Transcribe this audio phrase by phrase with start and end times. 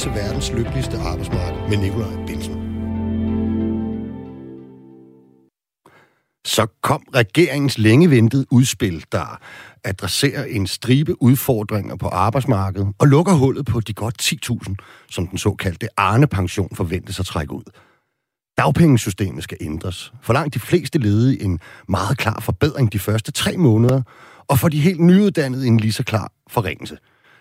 [0.00, 2.54] til verdens lykkeligste arbejdsmarked med Nikolaj Bilsen.
[6.46, 9.40] Så kom regeringens længe ventede udspil, der
[9.84, 14.74] adresserer en stribe udfordringer på arbejdsmarkedet og lukker hullet på de godt 10.000,
[15.10, 17.64] som den såkaldte Arne-pension forventes at trække ud.
[18.58, 20.12] Dagpengesystemet skal ændres.
[20.22, 24.02] For langt de fleste ledige en meget klar forbedring de første tre måneder,
[24.48, 26.96] og for de helt nyuddannede en lige så klar forringelse.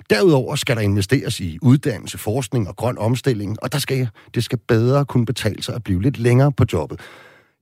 [0.09, 4.57] Derudover skal der investeres i uddannelse, forskning og grøn omstilling, og der skal, det skal
[4.67, 6.99] bedre kunne betale sig at blive lidt længere på jobbet.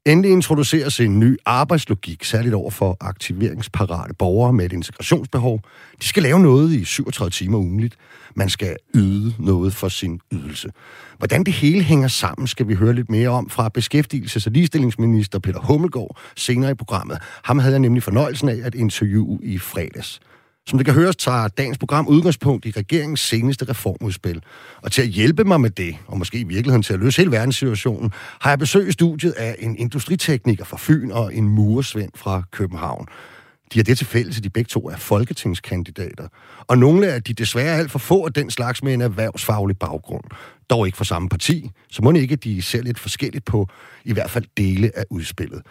[0.05, 5.61] Endelig introduceres en ny arbejdslogik, særligt over for aktiveringsparate borgere med et integrationsbehov.
[6.01, 7.95] De skal lave noget i 37 timer ugenligt.
[8.35, 10.69] Man skal yde noget for sin ydelse.
[11.17, 15.39] Hvordan det hele hænger sammen, skal vi høre lidt mere om fra beskæftigelses- og ligestillingsminister
[15.39, 17.17] Peter Hummelgaard senere i programmet.
[17.43, 20.19] Ham havde jeg nemlig fornøjelsen af at interviewe i fredags.
[20.67, 24.41] Som det kan høres, tager dagens program udgangspunkt i regeringens seneste reformudspil.
[24.81, 27.31] Og til at hjælpe mig med det, og måske i virkeligheden til at løse hele
[27.31, 33.07] verdenssituationen, har jeg besøgt studiet af en industritekniker fra Fyn og en muresvend fra København.
[33.73, 36.27] De har det til fælles, at de begge to er folketingskandidater.
[36.67, 40.23] Og nogle af de desværre alt for få af den slags med en erhvervsfaglig baggrund.
[40.69, 43.67] Dog ikke for samme parti, så må ikke, de ser lidt forskelligt på
[44.05, 45.61] i hvert fald dele af udspillet.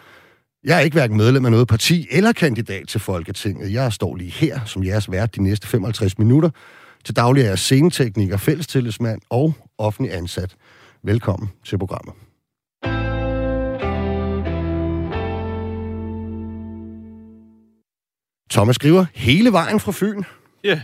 [0.67, 3.73] Jeg er ikke hverken medlem af noget parti eller kandidat til Folketinget.
[3.73, 6.49] Jeg står lige her som jeres vært de næste 55 minutter.
[7.03, 10.55] Til daglig er jeg scenetekniker, fællestillidsmand og offentlig ansat.
[11.03, 12.13] Velkommen til programmet.
[18.51, 20.23] Thomas skriver hele vejen fra Fyn.
[20.63, 20.69] Ja.
[20.69, 20.79] Yeah.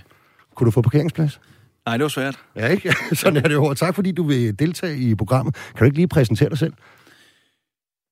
[0.55, 1.39] Kunne du få parkeringsplads?
[1.85, 2.39] Nej, det var svært.
[2.55, 2.95] Ja, ikke?
[3.13, 3.73] Sådan er det jo.
[3.73, 5.55] Tak fordi du vil deltage i programmet.
[5.55, 6.73] Kan du ikke lige præsentere dig selv?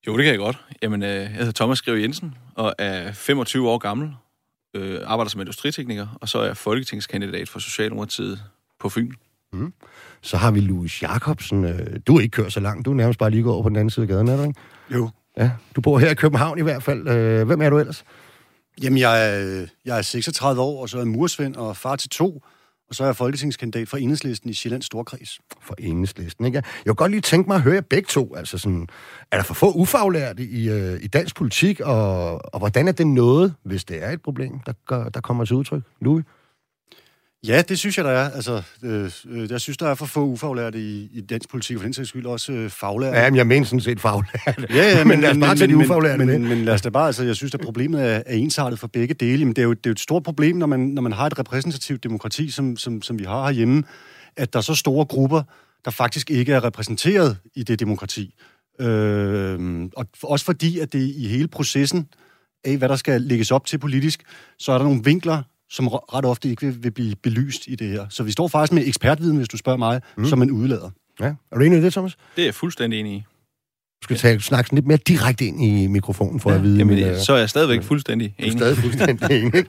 [0.08, 0.58] Jo, det kan jeg godt.
[0.82, 4.14] Jamen, øh, jeg hedder Thomas Skrive Jensen, og er 25 år gammel,
[4.76, 8.44] øh, arbejder som industritekniker, og så er jeg folketingskandidat for Socialdemokratiet
[8.80, 9.12] på Fyn.
[9.54, 9.74] Mm.
[10.22, 11.66] Så har vi Louis Jacobsen.
[11.66, 12.86] Øh, du er ikke kørt så langt.
[12.86, 14.44] Du er nærmest bare lige gået over på den anden side af gaden, er du
[14.44, 14.60] ikke?
[14.94, 15.10] Jo.
[15.38, 17.08] Ja, du bor her i København i hvert fald.
[17.08, 18.04] Øh, hvem er du ellers?
[18.84, 22.10] Jamen, jeg er, jeg er 36 år, og så er jeg mursvend og far til
[22.10, 22.44] to.
[22.92, 25.40] Og så er jeg folketingskandidat for Enhedslisten i Sjællands Storkreds.
[25.62, 26.56] For Enhedslisten, ikke?
[26.56, 28.36] Jeg kunne godt lige tænke mig at høre jer begge to.
[28.36, 28.88] Altså sådan,
[29.32, 33.08] er der for få ufaglærte i, øh, i dansk politik, og, og hvordan er det
[33.08, 35.82] noget, hvis det er et problem, der, der kommer til udtryk?
[36.02, 36.26] Louis?
[37.48, 38.30] Ja, det synes jeg, der er.
[38.30, 41.80] Altså, øh, øh, jeg synes, der er for få ufaglærte i, i dansk politik, og
[41.80, 43.18] for den sags skyld også øh, faglærte.
[43.18, 44.68] Ja, men jeg mener sådan set faglærte.
[44.70, 46.82] Ja, ja, men, men lad os bare tage de ufaglærte men, men, men lad os
[46.82, 49.46] da bare, altså, jeg synes, at problemet er, er ensartet for begge dele.
[49.46, 51.26] Men det er jo, det er jo et stort problem, når man, når man har
[51.26, 53.84] et repræsentativt demokrati, som, som, som vi har herhjemme,
[54.38, 55.44] at der er så store grupper,
[55.86, 58.36] der faktisk ikke er repræsenteret i det demokrati.
[58.80, 62.08] Øh, og også fordi, at det i hele processen
[62.64, 64.24] af, hvad der skal lægges op til politisk,
[64.60, 67.88] så er der nogle vinkler, som ret ofte ikke vil, vil blive belyst i det
[67.88, 68.06] her.
[68.10, 70.26] Så vi står faktisk med ekspertviden, hvis du spørger mig, mm.
[70.26, 70.90] som man udlader.
[71.20, 71.26] Ja.
[71.26, 72.18] Er du enig i det, Thomas?
[72.36, 73.24] Det er jeg fuldstændig enig i.
[74.02, 76.78] Du skal tage, snakke lidt mere direkte ind i mikrofonen, for ja, at vide...
[76.78, 78.52] Jamen, men, så er jeg stadigvæk fuldstændig enig.
[78.52, 79.66] Du er stadig fuldstændig enig,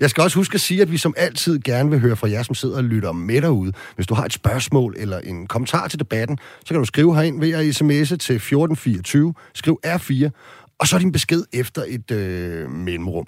[0.00, 2.42] Jeg skal også huske at sige, at vi som altid gerne vil høre fra jer,
[2.42, 3.72] som sidder og lytter med derude.
[3.96, 7.40] Hvis du har et spørgsmål eller en kommentar til debatten, så kan du skrive herind
[7.40, 10.30] ved at sms'e til 1424, skriv R4,
[10.78, 13.26] og så din besked efter et øh, mellemrum.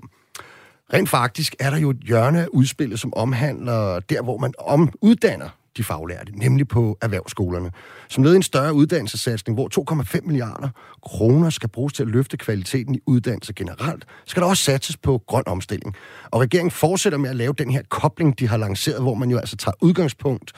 [0.92, 4.92] Rent faktisk er der jo et hjørne af udspillet, som omhandler der, hvor man om
[5.02, 7.70] uddanner de faglærte, nemlig på erhvervsskolerne.
[8.08, 10.68] Som led i en større uddannelsessatsning, hvor 2,5 milliarder
[11.02, 15.22] kroner skal bruges til at løfte kvaliteten i uddannelse generelt, skal der også satses på
[15.26, 15.94] grøn omstilling.
[16.30, 19.38] Og regeringen fortsætter med at lave den her kobling, de har lanceret, hvor man jo
[19.38, 20.52] altså tager udgangspunkt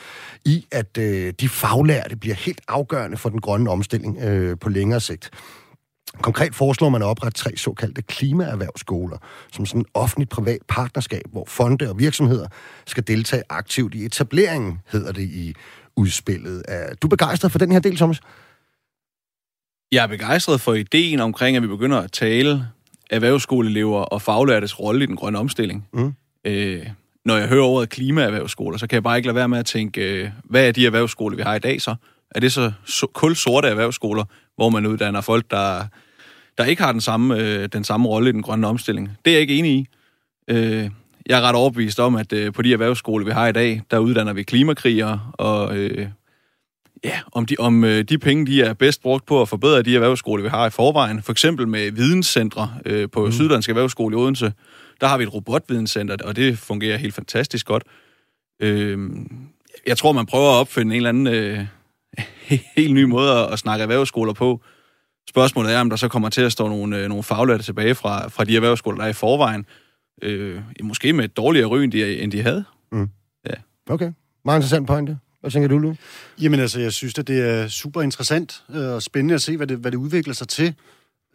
[0.45, 5.01] i, at øh, de faglærte bliver helt afgørende for den grønne omstilling øh, på længere
[5.01, 5.31] sigt.
[6.13, 9.19] Konkret foreslår man at oprette tre såkaldte klimaerhvervsskoler,
[9.53, 12.47] som sådan et offentligt privat partnerskab, hvor fonde og virksomheder
[12.87, 15.55] skal deltage aktivt i etableringen, hedder det i
[15.97, 16.63] udspillet.
[16.69, 18.21] Er du begejstret for den her del, Thomas?
[19.93, 22.67] Jeg er begejstret for ideen omkring, at vi begynder at tale
[23.11, 25.89] erhvervsskoleelever og faglærtes rolle i den grønne omstilling.
[25.93, 26.15] Mm.
[26.45, 26.87] Øh,
[27.25, 30.23] når jeg hører ordet klimaerhvervsskoler, så kan jeg bare ikke lade være med at tænke,
[30.23, 31.95] øh, hvad er de erhvervsskoler, vi har i dag så?
[32.35, 34.25] Er det så, så kul sorte erhvervsskoler,
[34.57, 35.85] hvor man uddanner folk, der,
[36.59, 39.11] der ikke har den samme, øh, den samme rolle i den grønne omstilling?
[39.25, 39.87] Det er jeg ikke enig i.
[40.49, 40.91] Øh,
[41.27, 43.99] jeg er ret overbevist om, at øh, på de erhvervsskoler, vi har i dag, der
[43.99, 46.09] uddanner vi klimakrigere, og øh,
[47.05, 49.95] ja, om, de, om øh, de penge, de er bedst brugt på at forbedre de
[49.95, 51.23] erhvervsskoler, vi har i forvejen.
[51.23, 53.33] For eksempel med videnscentre øh, på mm.
[53.33, 54.53] Syddansk Erhvervsskole i Odense.
[55.01, 57.83] Der har vi et robotvidenscenter, og det fungerer helt fantastisk godt.
[58.61, 58.99] Øh,
[59.87, 61.27] jeg tror, man prøver at opfinde en eller anden...
[61.27, 61.67] Øh,
[62.77, 64.61] helt ny måde at, snakke erhvervsskoler på.
[65.29, 68.29] Spørgsmålet er, om der så kommer til at stå nogle, øh, nogle faglærte tilbage fra,
[68.29, 69.67] fra de erhvervsskoler, der er i forvejen.
[70.23, 72.65] Øh, måske med et dårligere ry, end de, end de havde.
[72.93, 73.09] Mm.
[73.47, 73.55] Ja.
[73.91, 74.13] Okay.
[74.45, 75.19] Meget interessant pointe.
[75.41, 75.99] Hvad tænker du, Louis?
[76.41, 79.67] Jamen altså, jeg synes, at det er super interessant øh, og spændende at se, hvad
[79.67, 80.75] det, hvad det udvikler sig til.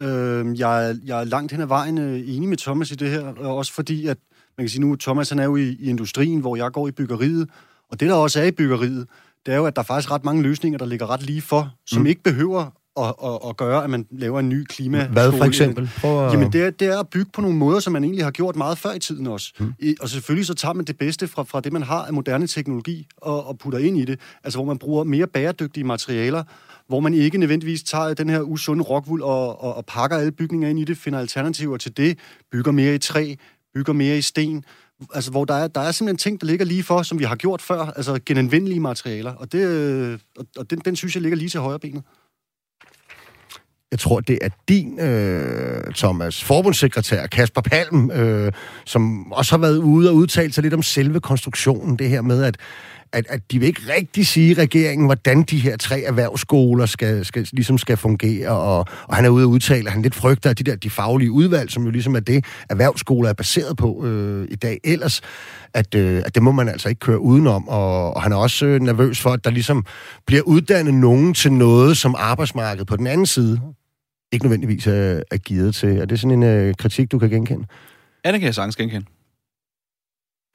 [0.02, 3.10] Øh, jeg, er, jeg er langt hen ad vejen øh, enig med Thomas i det
[3.10, 4.18] her, og også fordi, at
[4.58, 6.90] man kan sige nu, Thomas han er jo i, i industrien, hvor jeg går i
[6.90, 7.48] byggeriet,
[7.90, 9.06] og det der også er i byggeriet,
[9.46, 11.70] det er jo, at der er faktisk ret mange løsninger, der ligger ret lige for,
[11.86, 12.06] som mm.
[12.06, 15.06] ikke behøver at, at, at gøre, at man laver en ny klima.
[15.06, 15.90] Hvad for eksempel?
[16.00, 16.32] Prøv at...
[16.32, 18.56] Jamen, det er, det er at bygge på nogle måder, som man egentlig har gjort
[18.56, 19.52] meget før i tiden også.
[19.58, 19.74] Mm.
[19.78, 22.46] I, og selvfølgelig så tager man det bedste fra, fra det, man har af moderne
[22.46, 24.20] teknologi, og, og putter ind i det.
[24.44, 26.44] Altså, hvor man bruger mere bæredygtige materialer,
[26.88, 30.68] hvor man ikke nødvendigvis tager den her usunde rockwool og, og, og pakker alle bygninger
[30.68, 32.18] ind i det, finder alternativer til det,
[32.52, 33.34] bygger mere i træ,
[33.74, 34.64] bygger mere i sten,
[35.14, 37.36] altså, hvor der er, der er simpelthen ting, der ligger lige for, som vi har
[37.36, 41.36] gjort før, altså genanvendelige materialer, og, det, øh, og, og den, den synes jeg ligger
[41.36, 42.02] lige til højre benet.
[43.90, 48.52] Jeg tror, det er din, øh, Thomas, forbundssekretær Kasper Palm, øh,
[48.84, 51.96] som også har været ude og udtale sig lidt om selve konstruktionen.
[51.98, 52.56] Det her med, at
[53.14, 57.48] at, at de vil ikke rigtig sige regeringen, hvordan de her tre erhvervsskoler skal, skal,
[57.52, 60.58] ligesom skal fungere, og, og han er ude og udtale, at han lidt frygter, at
[60.58, 64.48] de der de faglige udvalg, som jo ligesom er det, erhvervsskoler er baseret på øh,
[64.50, 65.20] i dag ellers,
[65.74, 68.66] at, øh, at det må man altså ikke køre udenom, og, og han er også
[68.66, 69.84] øh, nervøs for, at der ligesom
[70.26, 73.60] bliver uddannet nogen til noget, som arbejdsmarkedet på den anden side
[74.32, 75.88] ikke nødvendigvis er, er givet til.
[75.98, 77.66] Er det sådan en øh, kritik, du kan genkende?
[78.24, 79.06] Ja, det kan jeg sagtens genkende.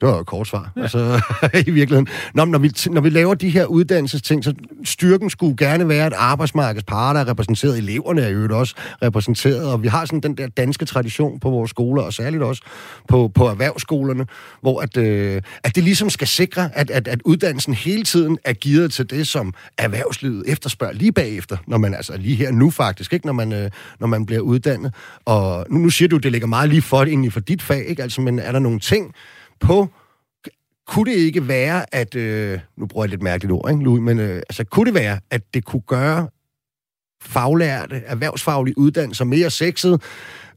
[0.00, 0.82] Det var et kort svar, ja.
[0.82, 1.20] altså
[1.66, 2.06] i virkeligheden.
[2.34, 4.54] Nå, når, vi, når vi laver de her uddannelsesting, så
[4.84, 9.82] styrken skulle gerne være, at arbejdsmarkedets parter er repræsenteret, eleverne er jo også repræsenteret, og
[9.82, 12.62] vi har sådan den der danske tradition på vores skoler, og særligt også
[13.08, 14.26] på, på erhvervsskolerne,
[14.60, 18.52] hvor at, øh, at det ligesom skal sikre, at, at, at uddannelsen hele tiden er
[18.52, 23.12] givet til det, som erhvervslivet efterspørger lige bagefter, når man altså lige her nu faktisk,
[23.12, 23.70] ikke når man, øh,
[24.00, 24.94] når man bliver uddannet.
[25.24, 27.84] Og nu, nu siger du, at det ligger meget lige for, egentlig for dit fag,
[27.88, 28.02] ikke?
[28.02, 29.14] Altså, men er der nogle ting,
[29.60, 29.88] på,
[30.86, 34.18] kunne det ikke være, at, øh, nu bruger jeg lidt mærkeligt ord, ikke, Louis, men
[34.18, 36.28] øh, altså, kunne det være, at det kunne gøre
[37.22, 40.02] faglærte, erhvervsfaglige uddannelser mere sexet,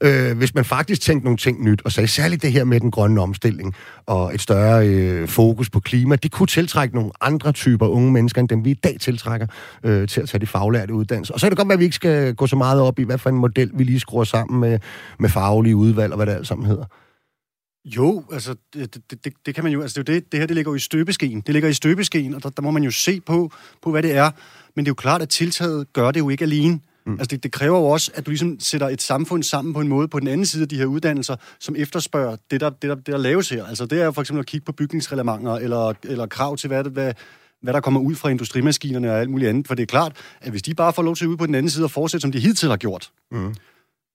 [0.03, 2.91] øh, hvis man faktisk tænkte nogle ting nyt, og sagde særligt det her med den
[2.91, 7.87] grønne omstilling, og et større øh, fokus på klima, det kunne tiltrække nogle andre typer
[7.87, 9.47] unge mennesker, end dem vi i dag tiltrækker,
[9.83, 11.33] øh, til at tage de faglærte uddannelser.
[11.33, 13.17] Og så er det godt at vi ikke skal gå så meget op i, hvad
[13.17, 14.79] for en model vi lige skruer sammen med,
[15.19, 16.85] med faglige udvalg, og hvad det alt sammen hedder.
[17.85, 20.47] Jo, altså, det, det, det, kan man jo, altså det, er jo det, det her,
[20.47, 21.41] det ligger jo i støbeskeen.
[21.41, 23.51] Det ligger i støbeskeen, og der, der må man jo se på,
[23.81, 24.31] på, hvad det er.
[24.75, 26.79] Men det er jo klart, at tiltaget gør det jo ikke alene.
[27.05, 27.13] Mm.
[27.13, 29.87] Altså det, det kræver jo også, at du ligesom sætter et samfund sammen på en
[29.87, 32.95] måde på den anden side af de her uddannelser, som efterspørger det, der, det, der,
[32.95, 33.65] det, der laves her.
[33.65, 37.13] Altså det er for eksempel at kigge på bygningsreglementer, eller, eller krav til, hvad, hvad,
[37.61, 39.67] hvad der kommer ud fra industrimaskinerne og alt muligt andet.
[39.67, 41.55] For det er klart, at hvis de bare får lov til at ud på den
[41.55, 43.55] anden side og fortsætte, som de hidtil har gjort, mm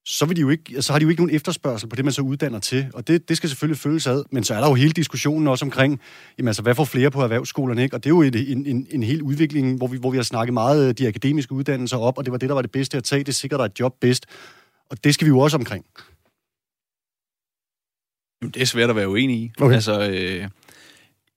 [0.09, 2.13] så, vil de jo ikke, så har de jo ikke nogen efterspørgsel på det, man
[2.13, 2.87] så uddanner til.
[2.95, 4.25] Og det, det skal selvfølgelig følges ad.
[4.31, 6.01] Men så er der jo hele diskussionen også omkring,
[6.39, 7.83] jamen altså, hvad får flere på erhvervsskolerne?
[7.83, 7.97] Ikke?
[7.97, 10.25] Og det er jo et, en, en, en hel udvikling, hvor vi, hvor vi har
[10.25, 12.97] snakket meget øh, de akademiske uddannelser op, og det var det, der var det bedste
[12.97, 13.25] at tage.
[13.25, 14.27] Det sikrer dig et job bedst.
[14.91, 15.85] Og det skal vi jo også omkring.
[18.43, 19.53] Jamen, det er svært at være uenig i.
[19.61, 19.75] Okay.
[19.75, 20.49] Altså, øh,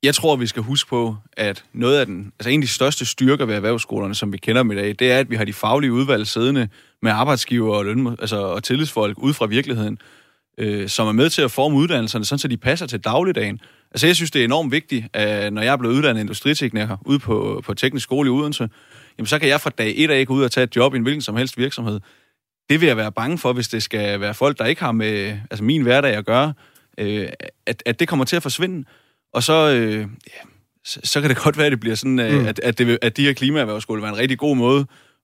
[0.04, 3.06] jeg tror, vi skal huske på, at noget af den, altså en af de største
[3.06, 5.54] styrker ved erhvervsskolerne, som vi kender dem i dag, det er, at vi har de
[5.54, 6.68] faglige udvalg siddende
[7.02, 9.98] med arbejdsgiver og, løn, altså, og tillidsfolk ud fra virkeligheden,
[10.58, 13.60] øh, som er med til at forme uddannelserne, sådan så de passer til dagligdagen.
[13.92, 17.20] Altså jeg synes, det er enormt vigtigt, at når jeg er blevet uddannet industritekniker ude
[17.20, 18.70] på, på teknisk skole i Odense,
[19.18, 20.98] jamen så kan jeg fra dag et af gå ud og tage et job i
[20.98, 22.00] en hvilken som helst virksomhed.
[22.70, 25.38] Det vil jeg være bange for, hvis det skal være folk, der ikke har med
[25.52, 26.54] altså min hverdag at gøre,
[26.98, 27.30] øh,
[27.66, 28.86] at, at det kommer til at forsvinde.
[29.34, 30.42] Og så, øh, ja,
[30.86, 32.46] så, så kan det godt være, at det bliver sådan, øh, mm.
[32.46, 34.80] at, at, det, at de her klimaerhvervsskoler var en rigtig god måde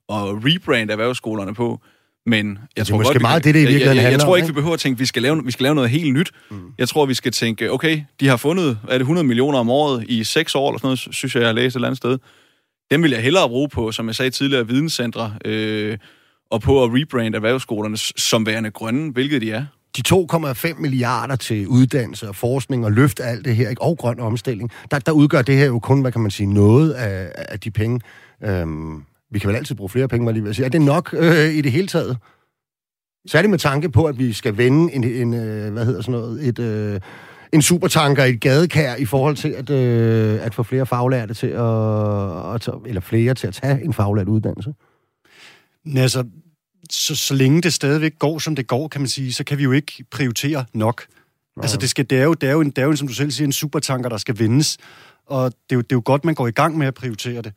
[0.10, 1.82] at rebrande erhvervsskolerne på.
[2.26, 4.20] Men jeg det tror måske godt, meget det, det i virkeligheden jeg, jeg, jeg, jeg
[4.20, 6.14] tror ikke, vi behøver at tænke, at vi skal lave, vi skal lave noget helt
[6.14, 6.32] nyt.
[6.52, 6.58] Mm.
[6.78, 10.06] Jeg tror, vi skal tænke, okay, de har fundet, er det 100 millioner om året
[10.10, 12.18] i seks år, eller sådan noget, synes jeg, jeg har læst et eller andet sted.
[12.92, 15.98] Dem vil jeg hellere bruge på, som jeg sagde tidligere, videnscentre, øh,
[16.52, 21.68] og på at rebrande erhvervsskolerne som værende grønne, hvilket de er de 2,5 milliarder til
[21.68, 23.82] uddannelse og forskning og løft alt det her, ikke?
[23.82, 26.92] og grøn omstilling, der, der udgør det her jo kun, hvad kan man sige, noget
[26.92, 28.02] af, af de penge.
[28.44, 30.66] Øhm, vi kan vel altid bruge flere penge, var lige ved at sige.
[30.66, 32.18] Er det nok øh, i det hele taget?
[33.28, 36.48] Særligt med tanke på, at vi skal vende en, en øh, hvad hedder sådan noget,
[36.48, 37.02] et, øh,
[37.54, 41.48] en supertanker i et gadekær i forhold til at, øh, at få flere faglærte til
[41.48, 44.74] at, at, eller flere til at tage en faglært uddannelse?
[45.96, 46.24] Altså,
[46.92, 49.64] så, så længe det stadigvæk går, som det går, kan man sige, så kan vi
[49.64, 51.06] jo ikke prioritere nok.
[51.58, 51.62] Ja.
[51.62, 53.14] Altså, det, skal, det, er jo, det, er jo en, det er jo, som du
[53.14, 54.78] selv siger, en supertanker, der skal vendes.
[55.26, 57.42] Og det er, jo, det er jo godt, man går i gang med at prioritere
[57.42, 57.54] det.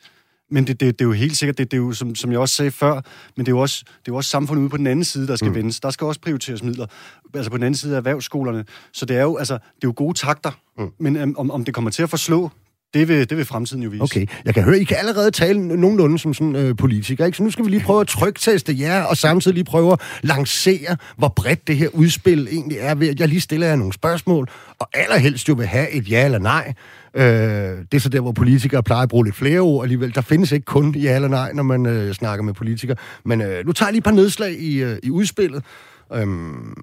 [0.51, 2.41] Men det, det, det er jo helt sikkert, det, det er jo, som, som jeg
[2.41, 3.01] også sagde før,
[3.37, 5.27] men det er jo også, det er jo også samfundet ude på den anden side,
[5.27, 5.55] der skal mm.
[5.55, 5.81] vendes.
[5.81, 6.87] Der skal også prioriteres midler,
[7.35, 8.65] altså på den anden side af erhvervsskolerne.
[8.93, 10.91] Så det er jo, altså, det er jo gode takter, mm.
[10.99, 12.51] men um, om, om det kommer til at forslå,
[12.95, 14.03] det vil, det vil fremtiden jo vise.
[14.03, 17.37] Okay, jeg kan høre, I kan allerede tale nogenlunde som sådan øh, politiker, ikke?
[17.37, 20.97] Så nu skal vi lige prøve at trygteste jer, og samtidig lige prøve at lancere,
[21.17, 24.49] hvor bredt det her udspil egentlig er ved, at jeg lige stiller jer nogle spørgsmål,
[24.79, 26.75] og allerhelst jo vil have et ja eller nej.
[27.15, 30.15] Øh, det er så der, hvor politikere plejer at bruge lidt flere ord alligevel.
[30.15, 32.97] Der findes ikke kun ja eller nej, når man øh, snakker med politikere.
[33.25, 35.65] Men øh, nu tager jeg lige et par nedslag i, øh, i udspillet.
[36.13, 36.75] Øhm,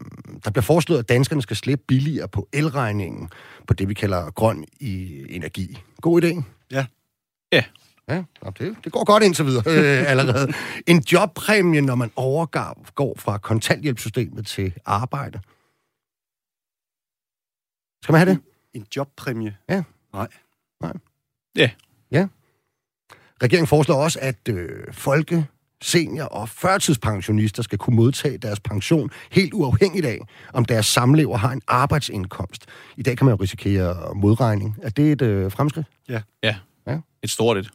[0.43, 3.29] der bliver foreslået, at danskerne skal slippe billigere på elregningen
[3.67, 5.77] på det, vi kalder grøn i energi.
[6.01, 6.43] God idé?
[6.71, 6.85] Ja.
[7.51, 7.63] Ja.
[8.09, 8.23] Ja,
[8.59, 10.53] det, det går godt indtil videre øh, allerede.
[10.87, 15.39] En jobpræmie, når man overgår går fra kontanthjælpssystemet til arbejde.
[18.03, 18.39] Skal man have det?
[18.73, 19.57] En jobpræmie?
[19.69, 19.83] Ja.
[20.13, 20.27] Nej.
[20.81, 20.93] Nej.
[21.55, 21.71] Ja.
[22.11, 22.27] Ja.
[23.43, 25.47] Regeringen foreslår også, at øh, folke,
[25.81, 30.19] senior og førtidspensionister skal kunne modtage deres pension helt uafhængigt af,
[30.53, 32.65] om deres samlever har en arbejdsindkomst.
[32.97, 34.75] I dag kan man jo risikere modregning.
[34.81, 35.87] Er det et øh, fremskridt?
[36.09, 36.21] Ja.
[36.43, 36.55] Ja.
[37.23, 37.69] Et stort et.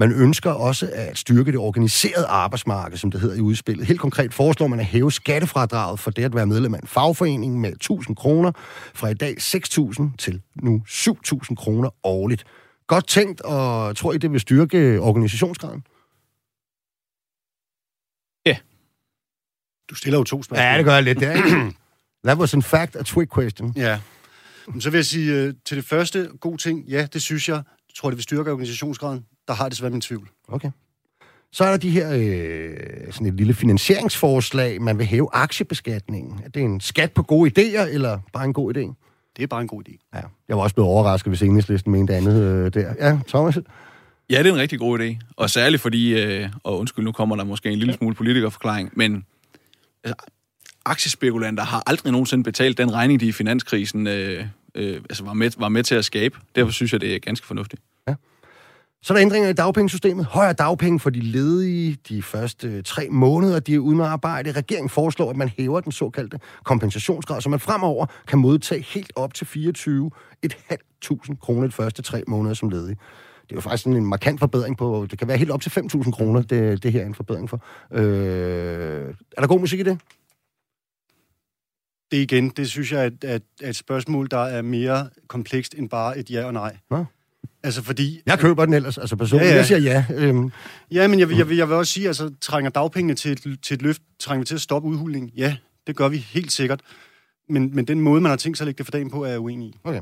[0.00, 3.86] Man ønsker også at styrke det organiserede arbejdsmarked, som det hedder i udspillet.
[3.86, 7.60] Helt konkret foreslår man at hæve skattefradraget for det at være medlem af en fagforening
[7.60, 8.52] med 1000 kroner,
[8.94, 12.44] fra i dag 6.000 til nu 7.000 kroner årligt.
[12.88, 15.84] Godt tænkt, og tror I, det vil styrke organisationsgraden?
[19.90, 20.66] Du stiller jo to spørgsmål.
[20.66, 21.20] Ja, det gør jeg lidt.
[21.20, 21.70] Det er
[22.26, 23.72] That was in fact a trick question.
[23.76, 24.00] Ja.
[24.68, 27.56] Men så vil jeg sige øh, til det første, god ting, ja, det synes jeg.
[27.56, 29.24] Jeg tror, det vil styrke organisationsgraden.
[29.48, 30.28] Der har desværre min tvivl.
[30.48, 30.70] Okay.
[31.52, 36.40] Så er der de her, øh, sådan et lille finansieringsforslag, man vil hæve aktiebeskatningen.
[36.44, 39.07] Er det en skat på gode idéer, eller bare en god idé?
[39.38, 40.08] Det er bare en god idé.
[40.14, 42.94] Ja, jeg var også blevet overrasket, hvis enhedslisten mente andet øh, der.
[42.98, 43.58] Ja, Thomas?
[44.30, 45.16] Ja, det er en rigtig god idé.
[45.36, 49.24] Og særligt fordi, øh, og undskyld, nu kommer der måske en lille smule politikerforklaring, men
[50.04, 50.16] altså,
[50.84, 55.50] aktiespekulanter har aldrig nogensinde betalt den regning, de i finanskrisen øh, øh, altså var, med,
[55.58, 56.38] var med til at skabe.
[56.54, 57.82] Derfor synes jeg, det er ganske fornuftigt.
[59.02, 60.24] Så er der ændringer i dagpengesystemet.
[60.26, 64.52] Højere dagpenge for de ledige de første tre måneder, de er uden arbejde.
[64.52, 69.34] Regeringen foreslår, at man hæver den såkaldte kompensationsgrad, så man fremover kan modtage helt op
[69.34, 72.96] til 24.500 kroner de første tre måneder som ledig.
[73.42, 75.06] Det er jo faktisk en markant forbedring på...
[75.10, 77.64] Det kan være helt op til 5.000 kroner, det, det her er en forbedring for.
[77.92, 80.00] Øh, er der god musik i det?
[82.10, 83.24] Det igen, det synes jeg er, et-
[83.62, 86.76] er et spørgsmål, der er mere komplekst end bare et ja og nej.
[86.90, 87.04] Nå.
[87.68, 88.20] Altså fordi...
[88.26, 89.46] Jeg køber den ellers, altså personligt.
[89.48, 89.56] Ja, ja.
[89.56, 90.04] Jeg siger ja.
[90.14, 90.52] Øhm,
[90.92, 93.58] Ja, men jeg vil, jeg vil, jeg vil også sige, altså trænger dagpengene til et,
[93.62, 95.30] til et løft, trænger vi til at stoppe udhulingen?
[95.36, 95.56] Ja,
[95.86, 96.80] det gør vi helt sikkert.
[97.48, 99.28] Men, men den måde, man har tænkt sig at lægge det for dagen på, er
[99.30, 99.76] jeg uenig i.
[99.84, 100.00] okay.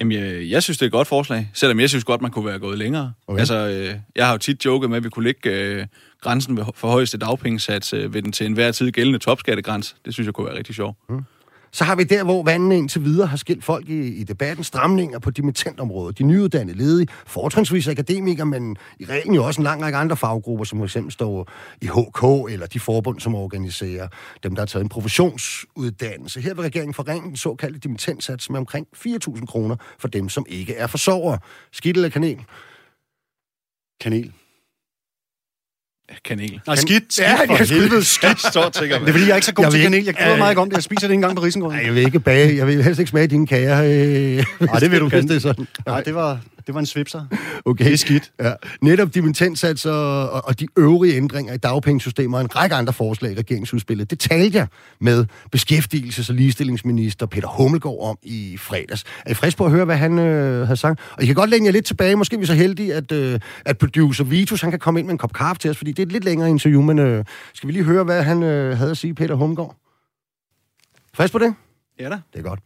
[0.00, 2.46] Jamen, jeg, jeg synes, det er et godt forslag, selvom jeg synes godt, man kunne
[2.46, 3.12] være gået længere.
[3.26, 3.38] Okay.
[3.38, 5.86] Altså, øh, jeg har jo tit joket med, at vi kunne lægge øh,
[6.20, 9.94] grænsen ved- for højeste dagpengesats øh, ved den til enhver tid gældende topskattegrænse.
[10.04, 10.96] Det synes jeg kunne være rigtig sjovt.
[11.72, 14.64] Så har vi der, hvor vandene indtil videre har skilt folk i, i debatten.
[14.64, 16.18] Stramninger på dimittentområdet.
[16.18, 20.64] De nyuddannede ledige, fortrinsvis akademikere, men i reglen jo også en lang række andre faggrupper,
[20.64, 20.90] som f.eks.
[20.90, 21.50] eksempel står
[21.82, 24.08] i HK, eller de forbund, som organiserer
[24.42, 26.40] dem, der har taget en professionsuddannelse.
[26.40, 30.74] Her vil regeringen forringe den såkaldte dimittentsats med omkring 4.000 kroner for dem, som ikke
[30.74, 31.38] er forsørgere.
[31.72, 32.44] Skidt eller kanel?
[34.00, 34.32] Kanel.
[36.24, 36.60] Kanel.
[36.66, 38.04] Nej, skidt, skidt Ja, for jeg helvede.
[38.16, 38.40] Skidt.
[38.46, 39.98] Stort tænker Det er fordi, jeg er ikke så god Jeg til kanel.
[39.98, 40.76] ikke- Jeg keder Øh, ikke om det.
[40.76, 41.76] Jeg spiser det ikke engang på Risengrøden.
[41.76, 42.56] Nej, jeg vil ikke bage.
[42.56, 43.82] Jeg vil helst ikke smage dine kager.
[43.82, 45.28] Øh, Nej, det vil du gerne.
[45.28, 45.66] det er sådan.
[45.86, 47.26] Nej, det var, det var en svipser.
[47.64, 47.84] Okay.
[47.84, 48.32] Det er skidt.
[48.40, 48.52] Ja.
[48.82, 53.32] Netop dimittentsats og, og, og de øvrige ændringer i dagpengesystemet og en række andre forslag
[53.32, 54.66] i regeringsudspillet, det talte jeg
[55.00, 55.26] med
[55.56, 59.04] beskæftigelses- og ligestillingsminister Peter Hummelgaard om i fredags.
[59.26, 61.00] Er I frisk på at høre, hvad han øh, havde sagt?
[61.12, 62.16] Og I kan godt læne jer lidt tilbage.
[62.16, 65.12] Måske er vi så heldige, at, øh, at producer Vitus han kan komme ind med
[65.12, 67.24] en kop kaffe til os, fordi det er et lidt længere interview, men øh,
[67.54, 69.76] skal vi lige høre, hvad han øh, havde at sige, Peter Hummelgaard?
[71.14, 71.54] Frisk på det?
[72.00, 72.18] Ja da.
[72.32, 72.60] Det er godt.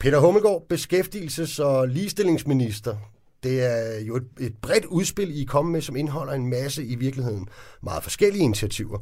[0.00, 2.96] Peter Hummelgaard, beskæftigelses- og ligestillingsminister.
[3.42, 6.84] Det er jo et, et bredt udspil, I er kommet med, som indeholder en masse
[6.84, 7.48] i virkeligheden
[7.82, 8.98] meget forskellige initiativer.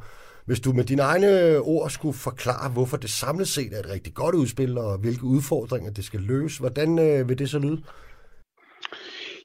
[0.46, 4.14] Hvis du med dine egne ord skulle forklare, hvorfor det samlet set er et rigtig
[4.14, 7.82] godt udspil, og hvilke udfordringer det skal løse, hvordan øh, vil det så lyde?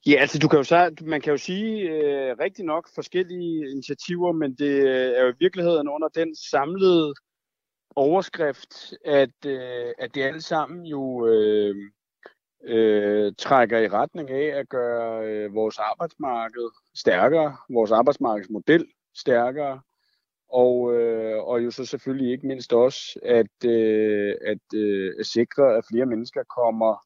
[0.08, 4.32] Ja, altså du kan jo så, man kan jo sige øh, rigtig nok forskellige initiativer,
[4.32, 4.74] men det
[5.18, 7.13] er jo i virkeligheden under den samlede
[7.96, 11.75] overskrift, at, øh, at det alle sammen jo øh,
[12.63, 19.81] øh, trækker i retning af at gøre øh, vores arbejdsmarked stærkere, vores arbejdsmarkedsmodel stærkere,
[20.50, 25.77] og, øh, og jo så selvfølgelig ikke mindst også at, øh, at, øh, at sikre,
[25.77, 27.05] at flere mennesker kommer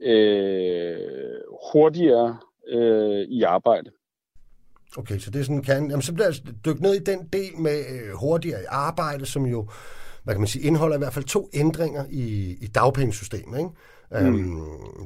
[0.00, 1.40] øh,
[1.72, 3.90] hurtigere øh, i arbejde.
[4.98, 5.90] Okay, så det er sådan kan.
[5.90, 9.46] Jamen, så bliver jeg dykke ned i den del med øh, hurtigere i arbejde, som
[9.46, 9.68] jo
[10.26, 13.58] hvad kan man sige, indeholder i hvert fald to ændringer i, i dagpengesystemet.
[13.58, 13.70] Ikke?
[14.10, 14.16] Mm.
[14.16, 14.60] Øhm,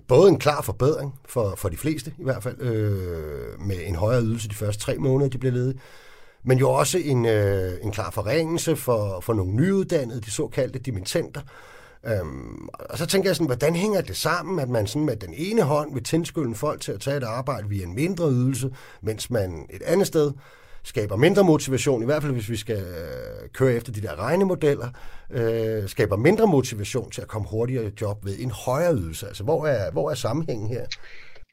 [0.08, 4.22] både en klar forbedring for, for de fleste i hvert fald, øh, med en højere
[4.22, 5.80] ydelse de første tre måneder, de bliver ledige,
[6.44, 11.40] men jo også en, øh, en klar forringelse for, for nogle nyuddannede, de såkaldte dimittenter.
[12.06, 15.34] Øhm, og så tænker jeg sådan, hvordan hænger det sammen, at man sådan med den
[15.36, 18.70] ene hånd vil tilskynde folk til at tage et arbejde via en mindre ydelse,
[19.02, 20.32] mens man et andet sted
[20.82, 24.88] skaber mindre motivation, i hvert fald hvis vi skal øh, køre efter de der regnemodeller,
[25.30, 29.26] øh, skaber mindre motivation til at komme hurtigere i job ved en højere ydelse.
[29.26, 30.86] Altså, hvor er, hvor er sammenhængen her?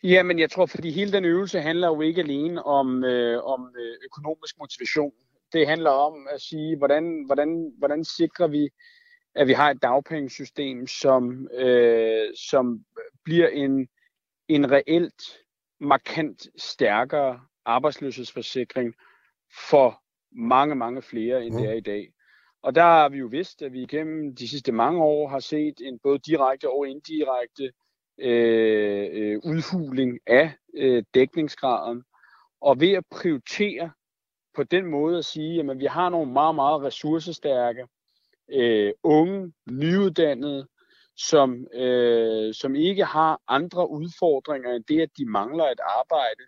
[0.04, 3.76] Ja, men jeg tror, fordi hele den øvelse handler jo ikke alene om, øh, om
[3.80, 5.12] øh, økonomisk motivation.
[5.54, 8.70] Det handler om at sige, hvordan, hvordan, hvordan sikrer vi,
[9.36, 12.86] at vi har et dagpengesystem, som, øh, som
[13.24, 13.88] bliver en,
[14.48, 15.24] en reelt
[15.80, 18.94] markant stærkere arbejdsløshedsforsikring
[19.70, 21.62] for mange, mange flere, end mm.
[21.62, 22.14] det er i dag.
[22.64, 25.82] Og der har vi jo vidst, at vi igennem de sidste mange år har set
[25.82, 27.72] en både direkte og indirekte
[28.18, 32.04] øh, øh, udhuling af øh, dækningsgraden.
[32.62, 33.92] Og ved at prioritere
[34.56, 37.88] på den måde at sige, at vi har nogle meget, meget ressourcestærke
[38.52, 40.68] øh, unge, nyuddannede,
[41.16, 46.44] som, øh, som ikke har andre udfordringer end det, at de mangler et arbejde,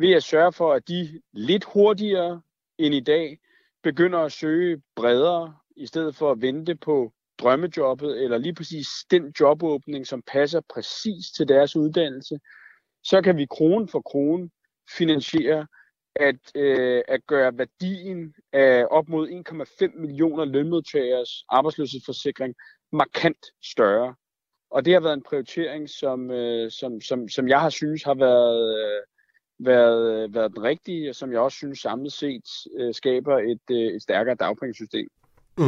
[0.00, 2.42] ved at sørge for, at de lidt hurtigere
[2.78, 3.38] end i dag
[3.82, 9.32] begynder at søge bredere, i stedet for at vente på drømmejobbet, eller lige præcis den
[9.40, 12.38] jobåbning, som passer præcis til deres uddannelse,
[13.04, 14.50] så kan vi krone for krone
[14.96, 15.66] finansiere
[16.16, 22.54] at, øh, at gøre værdien af op mod 1,5 millioner lønmodtageres arbejdsløshedsforsikring
[22.92, 24.14] markant større.
[24.70, 28.14] Og det har været en prioritering, som, øh, som, som, som jeg har synes har
[28.14, 29.02] været, øh,
[29.64, 32.44] været, øh, været den rigtige, og som jeg også synes samlet set
[32.78, 35.08] øh, skaber et, øh, et stærkere dagpengesystem.
[35.58, 35.64] Mm.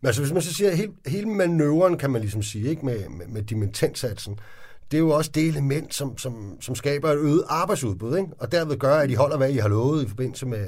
[0.00, 3.08] Men altså hvis man så siger, hele, hele manøvren kan man ligesom sige, ikke med,
[3.08, 4.40] med, med dimentenssatsen,
[4.90, 8.30] det er jo også det element, som, som, som skaber et øget arbejdsudbud, ikke?
[8.38, 10.66] og derved gør, at I holder, hvad I har lovet i forbindelse med,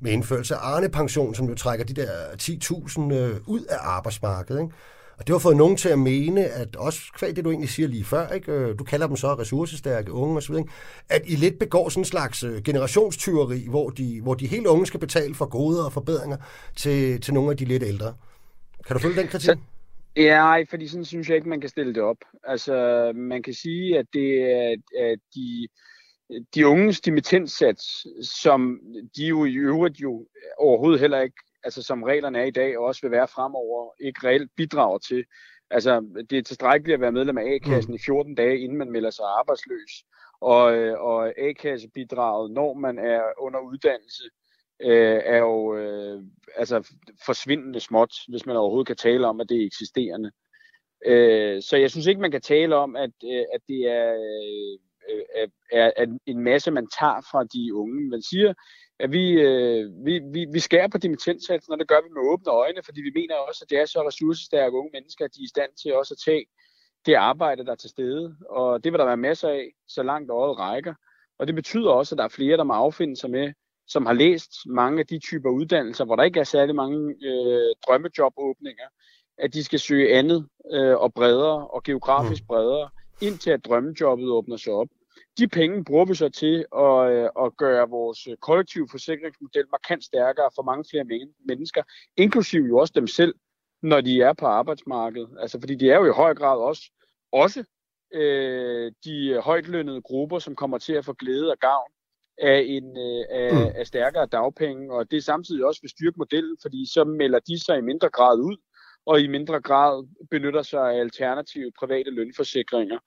[0.00, 2.08] med indførelse af Arne-pension, som jo trækker de der
[2.42, 4.60] 10.000 øh, ud af arbejdsmarkedet.
[4.60, 4.74] Ikke?
[5.18, 7.88] Og det har fået nogen til at mene, at også kvæg det, du egentlig siger
[7.88, 8.52] lige før, ikke?
[8.52, 10.54] Øh, du kalder dem så ressourcestærke unge osv.,
[11.08, 14.86] at I lidt begår sådan en slags øh, generationstyveri, hvor de, hvor de helt unge
[14.86, 16.36] skal betale for gode og forbedringer
[16.76, 18.14] til, til nogle af de lidt ældre.
[18.86, 19.46] Kan du følge den kritik?
[19.46, 19.56] Så,
[20.16, 22.16] Ja, fordi sådan synes jeg ikke, man kan stille det op.
[22.44, 25.68] Altså, man kan sige, at det er at de,
[26.54, 28.80] de unges dimittensats, som
[29.16, 30.26] de jo i øvrigt jo
[30.58, 34.26] overhovedet heller ikke, altså som reglerne er i dag, og også vil være fremover, ikke
[34.26, 35.24] reelt bidrager til.
[35.70, 37.96] Altså, det er tilstrækkeligt at være medlem af A-kassen mm.
[37.96, 40.04] i 14 dage, inden man melder sig arbejdsløs.
[40.40, 40.62] Og,
[40.98, 44.24] og A-kassebidraget, når man er under uddannelse,
[44.80, 46.22] øh, er jo øh,
[46.56, 46.92] altså
[47.26, 50.30] forsvindende småt, hvis man overhovedet kan tale om, at det er eksisterende.
[51.06, 54.12] Øh, så jeg synes ikke, man kan tale om, at, øh, at det er,
[55.10, 58.08] øh, er, er en masse, man tager fra de unge.
[58.08, 58.54] Man siger,
[58.98, 62.52] at vi, øh, vi, vi, vi skærer på dimittenssatsen, og det gør vi med åbne
[62.52, 65.44] øjne, fordi vi mener også, at det er så ressourcestærke unge mennesker, at de er
[65.44, 66.44] i stand til også at tage
[67.06, 68.36] det arbejde, der er til stede.
[68.50, 70.94] Og det vil der være masser af, så langt øjet rækker.
[71.38, 73.52] Og det betyder også, at der er flere, der må affinde sig med,
[73.86, 77.74] som har læst mange af de typer uddannelser, hvor der ikke er særlig mange øh,
[77.86, 78.88] drømmejobåbninger,
[79.38, 82.46] at de skal søge andet øh, og bredere og geografisk mm.
[83.22, 84.88] Indtil at drømmejobbet åbner sig op.
[85.38, 90.50] De penge bruger vi så til at, øh, at gøre vores kollektive forsikringsmodel markant stærkere
[90.54, 91.82] for mange flere mennesker,
[92.16, 93.34] inklusive jo også dem selv,
[93.82, 95.28] når de er på arbejdsmarkedet.
[95.40, 96.82] Altså, fordi de er jo i høj grad også,
[97.32, 97.64] også
[98.14, 101.92] øh, de højtlønnede grupper, som kommer til at få glæde og gavn
[102.38, 103.72] af, en, øh, af, mm.
[103.74, 107.64] af stærkere dagpenge, og det er samtidig også vil styrke modellen, fordi så melder de
[107.64, 108.56] sig i mindre grad ud,
[109.06, 112.98] og i mindre grad benytter sig af alternative private lønforsikringer.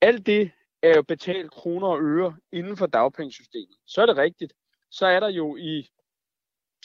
[0.00, 0.50] Alt det
[0.82, 3.76] er jo betalt kroner og øre inden for dagpengesystemet.
[3.86, 4.52] Så er det rigtigt.
[4.90, 5.88] Så er der jo i,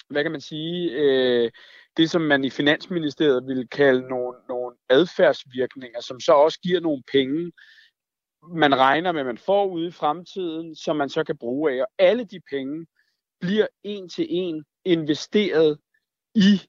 [0.09, 1.51] hvad kan man sige, øh,
[1.97, 7.03] det som man i Finansministeriet vil kalde nogle, nogle adfærdsvirkninger, som så også giver nogle
[7.11, 7.51] penge
[8.47, 11.81] man regner med, man får ude i fremtiden, som man så kan bruge af.
[11.81, 12.85] Og alle de penge
[13.39, 15.79] bliver en til en investeret
[16.35, 16.61] i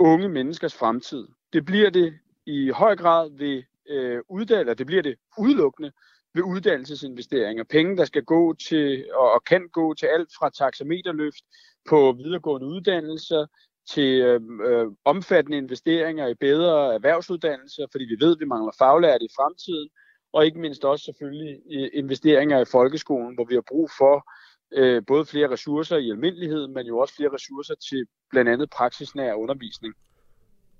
[0.00, 1.28] unge menneskers fremtid.
[1.52, 2.14] Det bliver det
[2.46, 5.92] i høj grad ved øh, uddannelse, det bliver det udelukkende
[6.34, 7.64] ved uddannelsesinvesteringer.
[7.64, 11.44] Penge, der skal gå til, og, og kan gå til alt fra taxameterløft
[11.88, 13.46] på videregående uddannelser,
[13.90, 19.24] til øh, øh, omfattende investeringer i bedre erhvervsuddannelser, fordi vi ved, at vi mangler faglærte
[19.24, 19.88] i fremtiden,
[20.32, 24.30] og ikke mindst også selvfølgelig øh, investeringer i folkeskolen, hvor vi har brug for
[24.72, 29.34] øh, både flere ressourcer i almindelighed, men jo også flere ressourcer til blandt andet praksisnær
[29.34, 29.94] undervisning.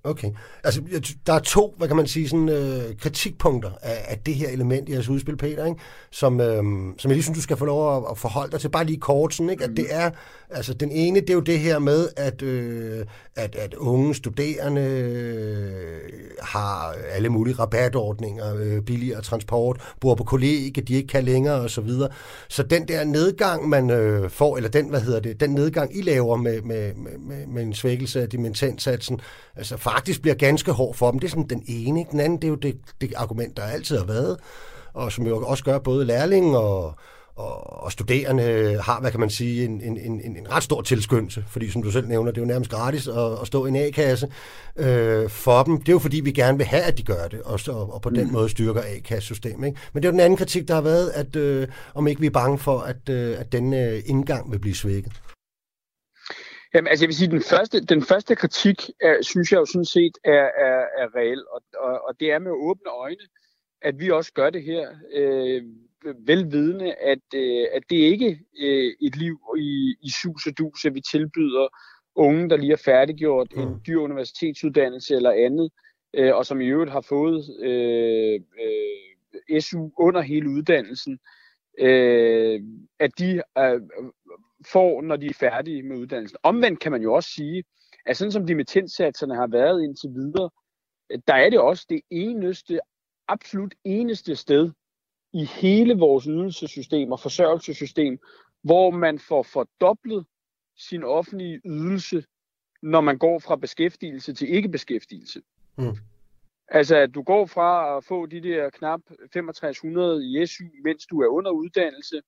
[0.05, 0.31] Okay.
[0.65, 0.83] Altså,
[1.27, 4.89] der er to, hvad kan man sige, sådan, øh, kritikpunkter af, af det her element
[4.89, 5.81] i jeres udspil, Peter, ikke?
[6.11, 6.57] Som, øh,
[6.99, 8.69] som jeg lige synes, du skal få lov at, at forholde dig til.
[8.69, 9.65] Bare lige kort, sådan, ikke?
[9.65, 10.11] At det er,
[10.51, 13.05] altså den ene, det er jo det her med, at, øh,
[13.37, 20.71] at, at unge studerende øh, har alle mulige rabatordninger, øh, billigere transport, bor på kollegie,
[20.71, 22.09] de ikke kan længere og så videre.
[22.49, 26.03] Så den der nedgang, man øh, får, eller den, hvad hedder det, den nedgang, I
[26.03, 29.21] laver med, med, med, med en svækkelse af dimensionssatsen,
[29.57, 31.20] altså faktisk bliver ganske hård for dem.
[31.20, 32.00] Det er sådan den ene.
[32.00, 32.11] Ikke?
[32.11, 34.37] Den anden, det er jo det, det argument, der altid har været,
[34.94, 36.94] og som jo også gør både lærling og,
[37.37, 41.44] og, og studerende har, hvad kan man sige, en, en, en, en ret stor tilskyndelse,
[41.48, 43.76] fordi som du selv nævner, det er jo nærmest gratis at, at stå i en
[43.76, 44.29] A-kasse
[44.76, 45.79] øh, for dem.
[45.79, 48.03] Det er jo fordi, vi gerne vil have, at de gør det, og, og, og
[48.03, 48.33] på den mm.
[48.33, 49.66] måde styrker A-kassesystemet.
[49.66, 49.81] Ikke?
[49.92, 52.26] Men det er jo den anden kritik, der har været, at øh, om ikke vi
[52.26, 55.12] er bange for, at, øh, at den øh, indgang vil blive svækket.
[56.75, 59.85] Jamen, altså jeg vil sige, den første, den første kritik, er, synes jeg jo sådan
[59.85, 63.25] set er, er, er reel, og, og, og det er med åbne øjne,
[63.83, 65.63] at vi også gør det her, øh,
[66.19, 70.95] velvidende, at, øh, at det ikke øh, et liv i, i sus og dus, at
[70.95, 71.69] vi tilbyder
[72.15, 73.63] unge, der lige har færdiggjort mm.
[73.63, 75.71] en dyr universitetsuddannelse eller andet,
[76.15, 81.19] øh, og som i øvrigt har fået øh, øh, SU under hele uddannelsen,
[81.79, 82.61] øh,
[82.99, 83.81] at de øh,
[84.66, 86.38] får, når de er færdige med uddannelsen.
[86.42, 87.64] Omvendt kan man jo også sige,
[88.07, 90.51] at sådan som dimittenssatserne har været indtil videre,
[91.29, 92.81] der er det også det eneste,
[93.29, 94.70] absolut eneste sted
[95.33, 98.18] i hele vores ydelsessystem og forsørgelsessystem,
[98.62, 100.27] hvor man får fordoblet
[100.77, 102.25] sin offentlige ydelse,
[102.83, 105.42] når man går fra beskæftigelse til ikke-beskæftigelse.
[105.79, 105.96] Mm.
[106.68, 109.01] Altså, at du går fra at få de der knap
[109.33, 112.23] 6500 i SU, mens du er under uddannelse,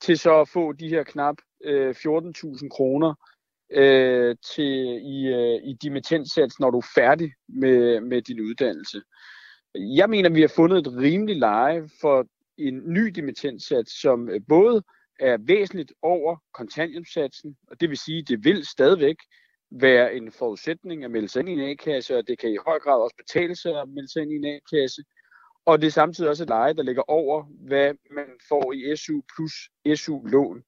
[0.00, 3.14] til så at få de her knap øh, 14.000 kroner
[3.72, 9.02] øh, til, i, øh, i dimittentsats, når du er færdig med, med din uddannelse.
[9.74, 12.26] Jeg mener, vi har fundet et rimeligt leje for
[12.58, 14.82] en ny dimittentsats, som øh, både
[15.20, 19.16] er væsentligt over kontanthjælpssatsen, og det vil sige, at det vil stadigvæk
[19.70, 22.78] være en forudsætning at melde sig ind i en A-kasse, og det kan i høj
[22.78, 25.02] grad også betale sig at melde sig ind i en A-kasse.
[25.64, 29.20] Og det er samtidig også et leje, der ligger over, hvad man får i SU
[29.36, 29.52] plus
[29.96, 30.62] SU-lån.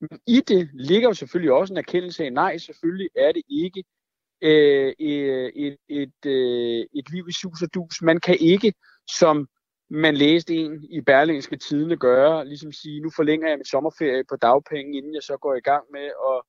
[0.00, 3.84] Men i det ligger jo selvfølgelig også en erkendelse af, nej, selvfølgelig er det ikke
[4.42, 8.02] øh, et, et, øh, et liv i sus og dus.
[8.02, 8.74] Man kan ikke,
[9.16, 9.48] som
[9.90, 14.36] man læste en i Berlingske Tidene gøre, ligesom sige, nu forlænger jeg min sommerferie på
[14.36, 16.42] dagpenge, inden jeg så går i gang med at,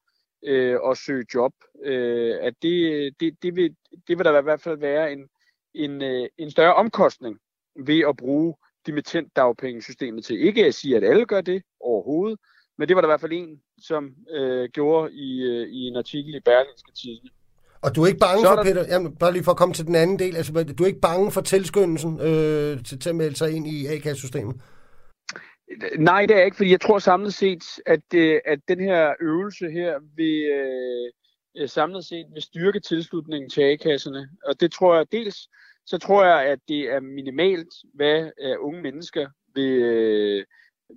[0.43, 1.53] øh, at søge job.
[1.83, 3.75] Øh, at det, det, det, vil,
[4.07, 5.29] det vil der i hvert fald være en,
[5.73, 7.39] en, øh, en større omkostning
[7.75, 10.41] ved at bruge dimittentdagpengesystemet til.
[10.41, 12.39] Ikke at sige, at alle gør det overhovedet,
[12.81, 15.95] men det var der i hvert fald en, som øh, gjorde i, øh, i en
[15.95, 17.29] artikel i Berlingske Tidene.
[17.81, 18.63] Og du er ikke bange for, der...
[18.63, 20.99] Peter, jamen, bare lige for at komme til den anden del, altså, du er ikke
[20.99, 24.55] bange for tilskyndelsen øh, til, til at melde sig ind i A-kassesystemet?
[25.97, 29.69] Nej, det er ikke, fordi jeg tror samlet set, at, øh, at den her øvelse
[29.69, 30.37] her vil
[31.57, 34.29] øh, samlet set vil styrke tilslutningen til A-kasserne.
[34.45, 35.49] Og det tror jeg dels,
[35.85, 40.45] så tror jeg, at det er minimalt, hvad øh, unge mennesker vil, øh,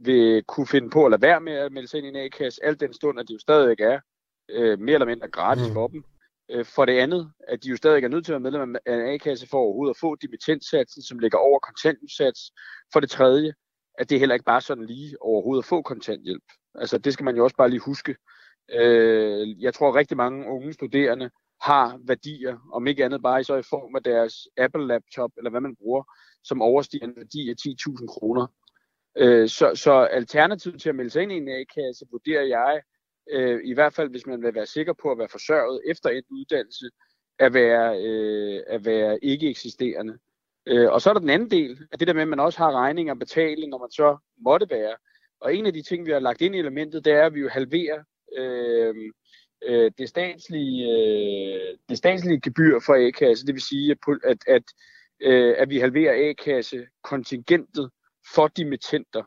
[0.00, 2.64] vil kunne finde på at lade være med at melde sig ind i en A-kasse,
[2.64, 4.00] alt den stund, at det jo stadigvæk er
[4.50, 5.74] øh, mere eller mindre gratis mm.
[5.74, 6.04] for dem.
[6.50, 8.94] Øh, for det andet, at de jo stadig er nødt til at være medlem af
[8.94, 12.52] en A-kasse for overhovedet at få dimittentsatsen, som ligger over kontanthjælpssats.
[12.92, 13.52] For det tredje,
[13.98, 16.44] at det heller ikke bare sådan lige overhovedet at få kontanthjælp.
[16.74, 18.16] Altså det skal man jo også bare lige huske.
[18.70, 21.30] Øh, jeg tror rigtig mange unge studerende
[21.60, 25.76] har værdier, om ikke andet bare så i form af deres Apple-laptop, eller hvad man
[25.76, 26.02] bruger,
[26.42, 28.46] som overstiger en værdi af 10.000 kroner.
[29.18, 32.80] Øh, så, så alternativet til at melde sig ind i en A-kasse, vurderer jeg,
[33.30, 36.22] øh, i hvert fald hvis man vil være sikker på at være forsørget efter en
[36.30, 36.86] uddannelse,
[37.38, 40.18] at være, øh, at være ikke eksisterende.
[40.66, 42.58] Øh, og så er der den anden del af det der med, at man også
[42.58, 44.96] har regninger at betale, når man så måtte være.
[45.40, 47.40] Og en af de ting, vi har lagt ind i elementet, det er, at vi
[47.40, 48.02] jo halverer
[48.36, 48.94] øh,
[49.64, 53.46] øh, det, statslige, øh, det statslige gebyr for A-kasse.
[53.46, 54.62] Det vil sige, at, at, at,
[55.20, 57.90] øh, at vi halverer A-kasse kontingentet
[58.34, 59.22] for dimittenter.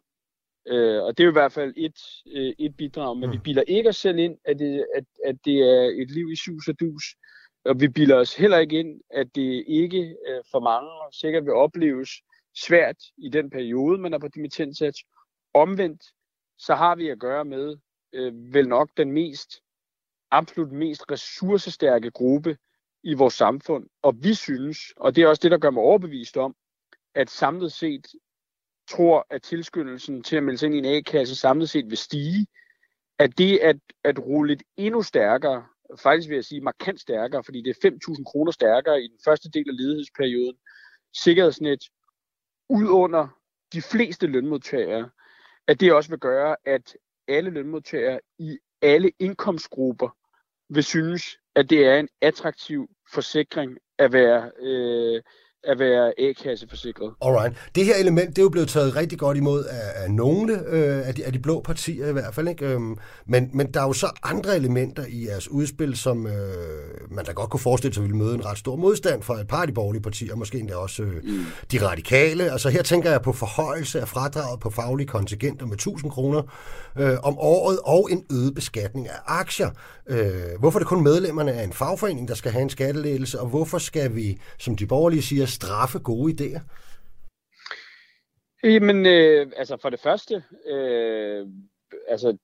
[0.68, 3.34] Øh, og det er jo i hvert fald et, øh, et bidrag, men mm.
[3.34, 6.36] vi bilder ikke os selv ind, at det, at, at det er et liv i
[6.36, 7.04] sus og dus.
[7.66, 11.54] Og vi bilder os heller ikke ind, at det ikke øh, for mange sikkert vil
[11.54, 12.10] opleves
[12.56, 15.04] svært i den periode, man er på dimittentsats.
[15.54, 16.04] Omvendt,
[16.58, 17.78] så har vi at gøre med
[18.14, 19.62] øh, vel nok den mest,
[20.32, 22.58] absolut mest ressourcestærke gruppe
[23.04, 23.90] i vores samfund.
[24.02, 26.56] Og vi synes, og det er også det, der gør mig overbevist om,
[27.16, 28.08] at samlet set
[28.90, 32.48] tror, at tilskyndelsen til at melde sig ind i en A-kasse samlet set vil stige,
[33.20, 37.62] at det at, at rulle et endnu stærkere faktisk vil jeg sige markant stærkere, fordi
[37.62, 40.56] det er 5.000 kroner stærkere i den første del af ledighedsperioden.
[41.14, 41.84] Sikkerhedsnet
[42.70, 43.28] ud under
[43.74, 45.10] de fleste lønmodtagere,
[45.68, 46.98] at det også vil gøre, at
[47.28, 50.10] alle lønmodtagere i alle indkomstgrupper
[50.70, 55.22] vil synes, at det er en attraktiv forsikring at være, øh,
[55.64, 57.14] at være A-kasseforsikret.
[57.22, 57.58] Alright.
[57.76, 61.08] Det her element, det er jo blevet taget rigtig godt imod af, af nogle øh,
[61.08, 62.48] af, de, af de blå partier i hvert fald.
[62.48, 62.66] Ikke?
[62.66, 66.34] Øhm, men, men der er jo så andre elementer i jeres udspil, som øh,
[67.12, 69.62] man da godt kunne forestille sig ville møde en ret stor modstand fra et par
[69.62, 71.46] af de borgerlige partier, måske endda også øh, mm.
[71.72, 72.52] de radikale.
[72.52, 76.42] Altså her tænker jeg på forhøjelse af fradraget på faglige kontingenter med 1000 kroner
[76.98, 79.70] øh, om året og en øget beskatning af aktier.
[80.10, 83.48] Øh, hvorfor er det kun medlemmerne af en fagforening, der skal have en skattelægelse, og
[83.48, 86.62] hvorfor skal vi, som de borgerlige siger, straffe gode idéer?
[88.64, 91.48] Jamen, øh, altså for det første, øh,
[92.08, 92.38] altså,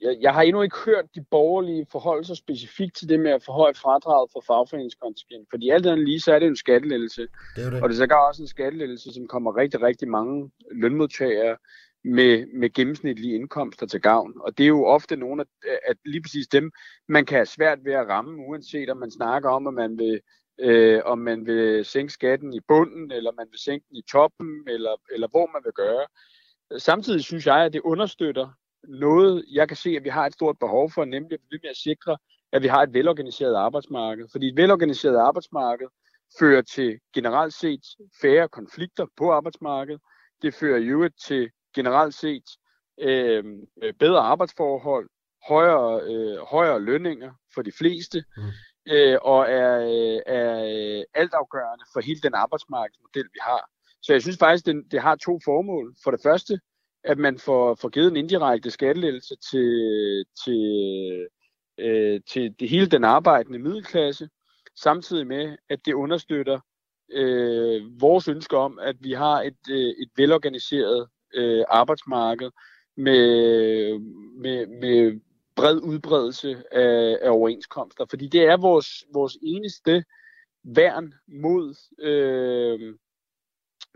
[0.00, 3.42] jeg, jeg har endnu ikke hørt de borgerlige forholde sig specifikt til det med at
[3.42, 5.46] forhøje fradraget for fagforeningskontingent.
[5.50, 7.26] Fordi alt andet lige, så er det en skattelettelse.
[7.56, 7.82] Det er det.
[7.82, 11.56] Og det er så også en skattelettelse, som kommer rigtig, rigtig mange lønmodtagere
[12.04, 14.32] med, med gennemsnitlige indkomster til gavn.
[14.40, 16.72] Og det er jo ofte nogle af at lige præcis dem,
[17.08, 20.20] man kan have svært ved at ramme, uanset om man snakker om, at man vil
[20.58, 24.68] øh, om man vil sænke skatten i bunden, eller man vil sænke den i toppen,
[24.68, 26.06] eller, eller hvor man vil gøre.
[26.78, 28.48] Samtidig synes jeg, at det understøtter
[28.88, 32.16] noget, jeg kan se, at vi har et stort behov for, nemlig med at sikre,
[32.52, 34.26] at vi har et velorganiseret arbejdsmarked.
[34.32, 35.86] Fordi et velorganiseret arbejdsmarked
[36.38, 37.84] fører til generelt set
[38.20, 40.00] færre konflikter på arbejdsmarkedet.
[40.42, 42.44] Det fører i øvrigt til generelt set
[43.00, 43.44] øh,
[43.98, 45.08] bedre arbejdsforhold,
[45.48, 48.24] højere, øh, højere lønninger for de fleste.
[48.36, 48.42] Mm
[48.88, 53.70] øh, og er, øh, er øh, altafgørende for hele den arbejdsmarkedsmodel, vi har.
[54.02, 55.94] Så jeg synes faktisk, det, det har to formål.
[56.04, 56.60] For det første,
[57.04, 60.62] at man får, får givet en indirekte skattelettelse til, til,
[61.78, 64.28] øh, til det hele den arbejdende middelklasse,
[64.76, 66.60] samtidig med, at det understøtter
[67.12, 72.50] øh, vores ønske om, at vi har et, øh, et velorganiseret øh, arbejdsmarked
[72.96, 73.98] med,
[74.38, 75.20] med, med
[75.56, 80.04] bred udbredelse af, af overenskomster, fordi det er vores, vores eneste
[80.64, 82.94] værn mod øh,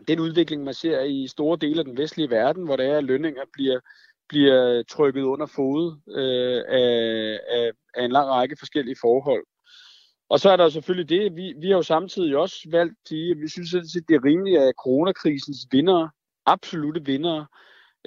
[0.09, 3.05] den udvikling, man ser i store dele af den vestlige verden, hvor der er, at
[3.05, 3.81] lønninger bliver,
[4.29, 9.45] bliver trykket under fod øh, af, af, af en lang række forskellige forhold.
[10.29, 13.31] Og så er der selvfølgelig det, vi, vi har jo samtidig også valgt at sige,
[13.31, 16.09] at vi synes, at det er rimeligt, at coronakrisens vinder,
[16.47, 17.45] absolute vinder,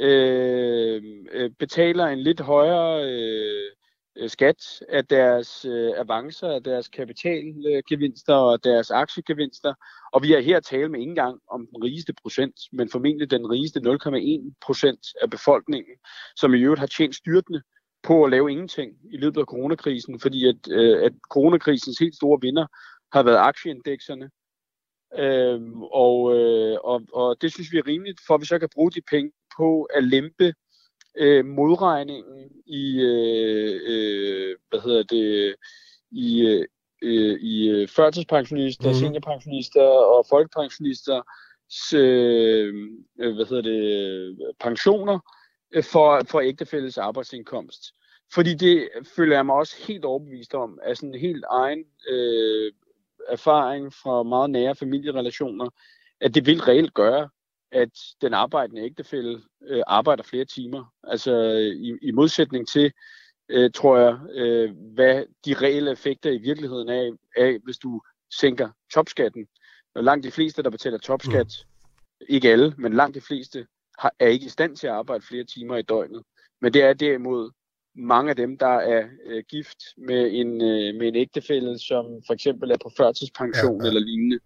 [0.01, 8.33] Øh, øh, betaler en lidt højere øh, skat af deres øh, avancer, af deres kapitalgevinster
[8.33, 9.73] og deres aktiegevinster.
[10.13, 13.31] Og vi er her at tale med ikke engang om den rigeste procent, men formentlig
[13.31, 15.95] den rigeste 0,1 procent af befolkningen,
[16.35, 17.61] som i øvrigt har tjent styrtende
[18.03, 22.39] på at lave ingenting i løbet af coronakrisen, fordi at, øh, at coronakrisens helt store
[22.41, 22.65] vinder
[23.13, 24.29] har været aktieindekserne.
[25.17, 28.69] Øhm, og, øh, og, og det synes vi er rimeligt, for at vi så kan
[28.75, 30.53] bruge de penge på at lempe
[31.17, 35.55] øh, modregningen i, øh, øh, hvad hedder det,
[36.11, 36.41] i,
[37.01, 38.93] øh, i øh, førtidspensionister, mm.
[38.93, 41.21] seniorpensionister og folkepensionister
[41.93, 42.73] øh,
[43.15, 45.19] hvad hedder det, pensioner
[45.71, 47.93] øh, for, for ægtefælles arbejdsindkomst.
[48.33, 52.71] Fordi det føler jeg mig også helt overbevist om, af sådan en helt egen øh,
[53.27, 55.69] erfaring fra meget nære familierelationer,
[56.21, 57.29] at det vil reelt gøre,
[57.71, 57.89] at
[58.21, 60.93] den arbejdende ægtefælle øh, arbejder flere timer.
[61.03, 61.33] Altså
[61.75, 62.91] i, i modsætning til,
[63.49, 68.69] øh, tror jeg, øh, hvad de reelle effekter i virkeligheden er, af, hvis du sænker
[68.93, 69.47] topskatten.
[69.95, 72.25] Og langt de fleste, der betaler topskat, mm.
[72.29, 73.67] ikke alle, men langt de fleste,
[73.99, 76.23] har, er ikke i stand til at arbejde flere timer i døgnet.
[76.61, 77.51] Men det er derimod
[77.95, 82.33] mange af dem, der er øh, gift med en, øh, med en ægtefælle, som for
[82.33, 83.87] eksempel er på førtidspension ja, ja.
[83.87, 84.39] eller lignende.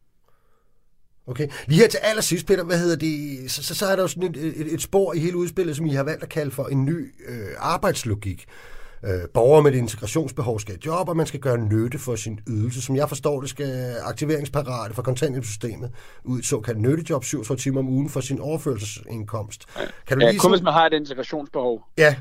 [1.28, 1.48] Okay.
[1.68, 3.52] Lige her til allersidst, Peter, hvad hedder det?
[3.52, 5.86] Så, så, så er der jo sådan et, et, et spor i hele udspillet, som
[5.86, 8.46] I har valgt at kalde for en ny øh, arbejdslogik.
[9.04, 12.40] Øh, borgere med et integrationsbehov skal i job, og man skal gøre nytte for sin
[12.50, 12.82] ydelse.
[12.82, 15.92] Som jeg forstår det, skal aktiveringsparate for kontanthjælpssystemet
[16.24, 19.66] ud et såkaldt nyttejob 37 timer om ugen for sin overførselsindkomst.
[20.08, 21.82] Kan du ja, lige kun hvis man har et integrationsbehov.
[21.98, 22.16] Ja,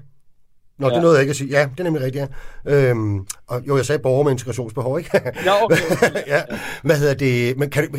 [0.79, 0.95] Nå, ja.
[0.95, 1.51] det nåede jeg ikke at sige.
[1.51, 2.29] Ja, det er nemlig rigtigt,
[2.67, 2.91] ja.
[2.91, 5.11] Øhm, og jo, jeg sagde borger med integrationsbehov, ikke?
[5.15, 5.77] ja, okay.
[6.35, 6.43] ja.
[6.85, 7.59] Hvad hedder det?
[7.59, 7.95] Men kan,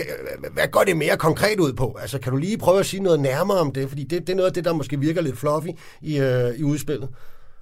[0.53, 1.97] hvad går det mere konkret ud på?
[2.01, 3.89] Altså, kan du lige prøve at sige noget nærmere om det?
[3.89, 5.69] Fordi det, det er noget af det, der måske virker lidt fluffy
[6.01, 7.09] i, øh, i udspillet.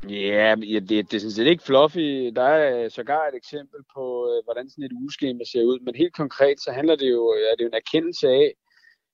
[0.09, 2.31] Ja, det, det er sådan set ikke fluffy.
[2.35, 5.79] Der er sågar et eksempel på, øh, hvordan sådan et ugeskema ser ud.
[5.85, 8.53] Men helt konkret, så handler det jo, er det jo en erkendelse af,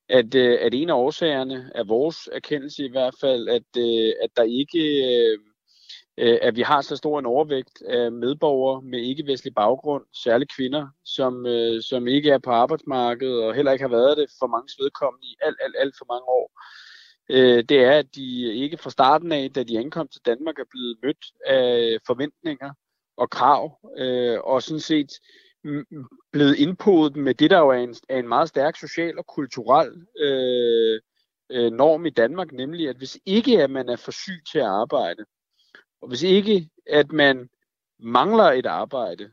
[0.09, 4.29] at, øh, at en af årsagerne af vores erkendelse i hvert fald, at, øh, at
[4.37, 4.83] der ikke
[6.19, 10.87] øh, at vi har så stor en overvægt af medborgere med ikke-vestlig baggrund, særligt kvinder,
[11.05, 14.83] som, øh, som ikke er på arbejdsmarkedet og heller ikke har været det for mange
[14.83, 16.51] vedkommende i alt, alt, alt for mange år.
[17.29, 20.71] Øh, det er, at de ikke fra starten af, da de ankom til Danmark, er
[20.71, 22.73] blevet mødt af forventninger
[23.17, 25.09] og krav, øh, og sådan set
[26.31, 29.91] blevet indpodet med det, der jo er en, er en meget stærk social og kulturel
[30.19, 31.01] øh,
[31.49, 34.65] øh, norm i Danmark, nemlig at hvis ikke at man er for syg til at
[34.65, 35.25] arbejde,
[36.01, 37.49] og hvis ikke at man
[37.99, 39.31] mangler et arbejde,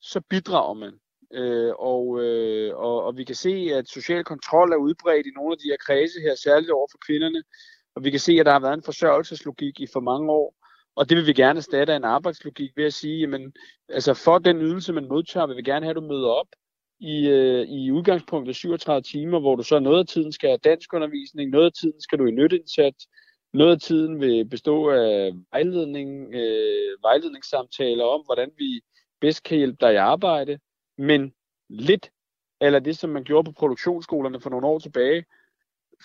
[0.00, 0.92] så bidrager man.
[1.32, 5.52] Øh, og, øh, og, og vi kan se, at social kontrol er udbredt i nogle
[5.52, 7.42] af de her kredse her, særligt over for kvinderne.
[7.94, 10.54] Og vi kan se, at der har været en forsørgelseslogik i for mange år.
[10.96, 13.52] Og det vil vi gerne erstatte af en arbejdslogik ved at sige, jamen,
[13.88, 16.46] altså for den ydelse, man modtager, vil vi gerne have, at du møder op
[17.00, 20.92] i, øh, i udgangspunktet 37 timer, hvor du så noget af tiden skal have dansk
[20.92, 23.08] undervisning, noget af tiden skal du i nytteindsats,
[23.52, 28.80] noget af tiden vil bestå af vejledning, øh, vejledningssamtaler om, hvordan vi
[29.20, 30.58] bedst kan hjælpe dig i arbejde,
[30.98, 31.32] men
[31.68, 32.10] lidt
[32.60, 35.24] eller det, som man gjorde på produktionsskolerne for nogle år tilbage.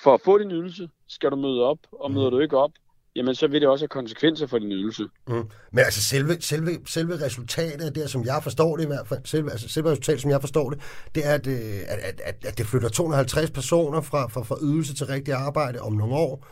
[0.04, 2.72] For at få din ydelse, skal du møde op, og møder du ikke op,
[3.16, 5.04] jamen så vil det også have konsekvenser for din ydelse.
[5.28, 5.50] Mm.
[5.72, 9.26] Men altså selve, selve, selve resultatet af det, som jeg forstår det i hvert fald,
[9.26, 10.80] selve, altså selve resultatet, som jeg forstår det,
[11.16, 14.96] det er, at, øh, at, at, at det flytter 250 personer fra, fra, fra ydelse
[14.96, 16.48] til rigtig arbejde om nogle år,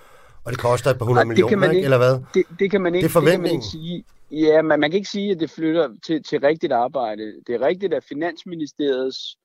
[0.46, 2.20] og det koster et par hundrede millioner, ikke, eller hvad?
[2.34, 4.04] Det, det kan man ikke, det, det kan man ikke sige.
[4.32, 7.34] Ja, men man kan ikke sige, at det flytter til, til rigtigt arbejde.
[7.48, 9.38] Det er rigtigt, at Finansministeriets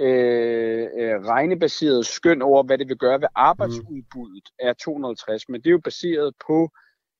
[0.00, 5.66] øh, øh, regnebaserede skøn over, hvad det vil gøre ved arbejdsudbuddet, er 250, men det
[5.66, 6.70] er jo baseret på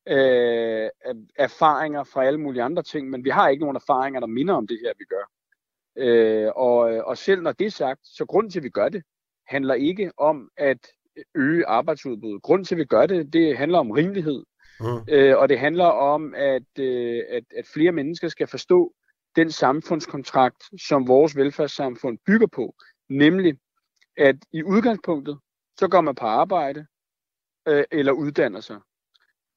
[0.09, 0.89] øh,
[1.39, 4.67] erfaringer fra alle mulige andre ting, men vi har ikke nogen erfaringer, der minder om
[4.67, 5.27] det her, vi gør.
[5.97, 9.03] Øh, og, og selv når det er sagt, så grunden til, at vi gør det,
[9.47, 10.87] handler ikke om at
[11.35, 12.42] øge arbejdsudbuddet.
[12.42, 14.44] Grunden til, at vi gør det, det handler om rimelighed.
[14.81, 14.87] Mm.
[15.09, 18.92] Øh, og det handler om, at, øh, at, at flere mennesker skal forstå,
[19.37, 22.75] den samfundskontrakt, som vores velfærdssamfund bygger på,
[23.09, 23.59] nemlig
[24.16, 25.38] at i udgangspunktet,
[25.79, 26.87] så går man på arbejde
[27.68, 28.81] øh, eller uddanner sig.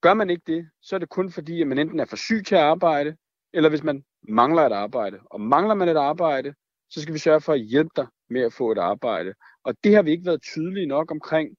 [0.02, 2.44] Gør man ikke det, så er det kun fordi, at man enten er for syg
[2.48, 3.16] til at arbejde,
[3.54, 5.20] eller hvis man mangler et arbejde.
[5.26, 6.54] Og mangler man et arbejde,
[6.90, 9.34] så skal vi sørge for at hjælpe dig med at få et arbejde.
[9.64, 11.50] Og det har vi ikke været tydelige nok omkring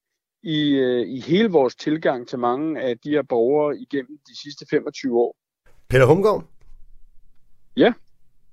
[0.42, 4.66] i, øh, i hele vores tilgang til mange af de her borgere igennem de sidste
[4.70, 5.36] 25 år.
[5.88, 6.44] Peter Humgaard?
[7.76, 7.92] Ja?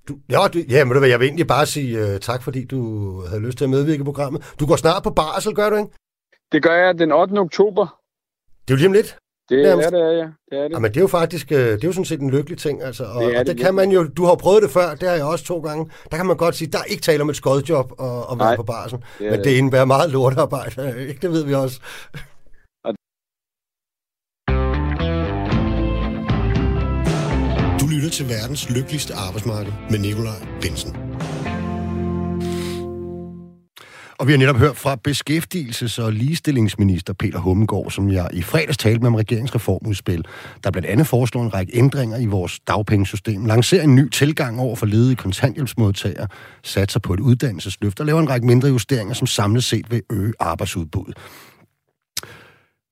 [0.07, 2.79] Du, ja, du, ja, men jeg vil egentlig bare sige uh, tak, fordi du
[3.27, 4.55] havde lyst til at medvirke i programmet.
[4.59, 5.89] Du går snart på barsel, gør du ikke?
[6.51, 7.33] Det gør jeg den 8.
[7.39, 7.99] oktober.
[8.67, 9.17] Det er jo lige om lidt.
[9.49, 10.27] Det er, det er, ja.
[10.51, 10.71] Det er det.
[10.73, 12.83] Ja, men det er jo faktisk øh, det er jo sådan set en lykkelig ting.
[12.83, 13.03] Altså.
[13.03, 15.15] Og, det, og det, det kan man jo, du har prøvet det før, det har
[15.15, 15.91] jeg også to gange.
[16.11, 18.47] Der kan man godt sige, der er ikke tale om et skodjob og, og være
[18.47, 18.97] Nej, på barsel.
[18.97, 21.21] Det men det, det indebærer meget lortearbejde, ikke?
[21.21, 21.79] Det ved vi også.
[28.03, 31.12] lytter til verdens lykkeligste arbejdsmarked med Nikolaj Bensen.
[34.17, 38.77] Og vi har netop hørt fra beskæftigelses- og ligestillingsminister Peter Hummengård, som jeg i fredags
[38.77, 40.25] talte med om regeringsreformudspil,
[40.63, 44.75] der blandt andet foreslår en række ændringer i vores dagpengesystem, lancerer en ny tilgang over
[44.75, 46.27] for ledige kontanthjælpsmodtagere,
[46.63, 50.33] satser på et uddannelsesløft og laver en række mindre justeringer, som samlet set vil øge
[50.39, 51.17] arbejdsudbuddet.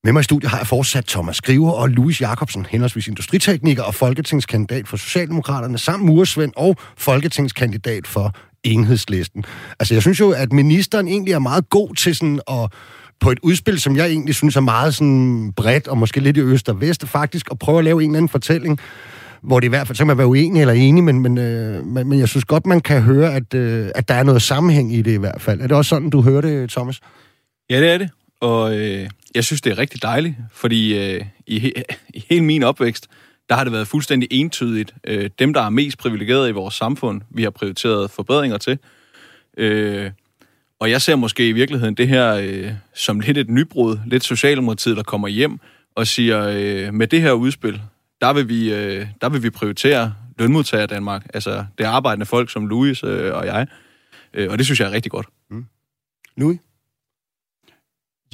[0.04, 3.94] Med mig i studiet har jeg fortsat Thomas Skriver og Louis Jacobsen, henholdsvis industritekniker og
[3.94, 9.44] folketingskandidat for Socialdemokraterne, samt muresvend og folketingskandidat for enhedslisten.
[9.80, 12.72] Altså, jeg synes jo, at ministeren egentlig er meget god til sådan at
[13.20, 16.40] på et udspil, som jeg egentlig synes er meget sådan bredt, og måske lidt i
[16.40, 18.78] øst og vest, faktisk at prøve at lave en eller anden fortælling,
[19.42, 21.86] hvor det i hvert fald, så kan man være uenig eller enig, men, men, øh,
[21.86, 24.94] men, men jeg synes godt, man kan høre, at, øh, at der er noget sammenhæng
[24.94, 25.60] i det i hvert fald.
[25.60, 27.00] Er det også sådan, du hører det, Thomas?
[27.70, 28.10] Ja, det er det.
[28.40, 31.72] Og øh, jeg synes, det er rigtig dejligt, fordi øh, i, he,
[32.14, 33.06] i hele min opvækst,
[33.48, 34.94] der har det været fuldstændig entydigt.
[35.04, 38.78] Øh, dem, der er mest privilegerede i vores samfund, vi har prioriteret forbedringer til.
[39.56, 40.10] Øh,
[40.80, 44.96] og jeg ser måske i virkeligheden det her øh, som lidt et nybrud, lidt Socialdemokratiet,
[44.96, 45.58] der kommer hjem
[45.94, 47.82] og siger, øh, med det her udspil,
[48.20, 52.66] der vil vi, øh, der vil vi prioritere lønmodtager Danmark, altså det arbejdende folk som
[52.66, 53.66] Louis øh, og jeg.
[54.34, 55.26] Øh, og det synes jeg er rigtig godt.
[55.50, 55.66] Mm.
[56.36, 56.58] Louis?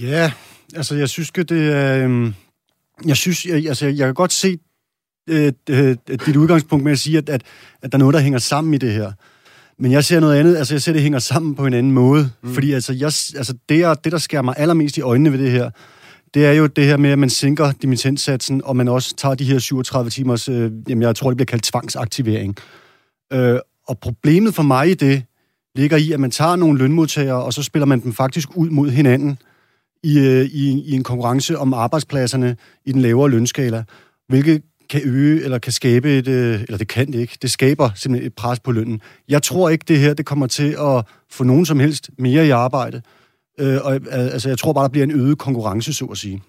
[0.00, 0.32] Ja,
[0.74, 2.08] altså jeg synes det er...
[2.08, 2.32] Øh,
[3.06, 4.58] jeg synes, jeg, altså jeg kan godt se
[5.28, 7.42] øh, øh, dit udgangspunkt med at sige, at, at,
[7.82, 9.12] at der er noget, der hænger sammen i det her.
[9.78, 12.30] Men jeg ser noget andet, altså jeg ser, det hænger sammen på en anden måde.
[12.42, 12.54] Mm.
[12.54, 15.50] Fordi altså, jeg, altså det, er, det, der skærer mig allermest i øjnene ved det
[15.50, 15.70] her,
[16.34, 19.44] det er jo det her med, at man sænker dimittenssatsen, og man også tager de
[19.44, 22.56] her 37 timers, øh, jamen jeg tror, det bliver kaldt tvangsaktivering.
[23.32, 23.58] Øh,
[23.88, 25.22] og problemet for mig i det,
[25.74, 28.90] ligger i, at man tager nogle lønmodtagere, og så spiller man dem faktisk ud mod
[28.90, 29.38] hinanden
[30.02, 33.84] i, øh, i, i en konkurrence om arbejdspladserne i den lavere lønskala,
[34.28, 37.90] hvilket kan øge eller kan skabe et, øh, eller det kan det ikke, det skaber
[37.94, 39.00] simpelthen et pres på lønnen.
[39.28, 42.50] Jeg tror ikke, det her det kommer til at få nogen som helst mere i
[42.50, 43.02] arbejde.
[43.60, 46.42] Øh, og, altså, jeg tror bare, der bliver en øget konkurrence, så at sige.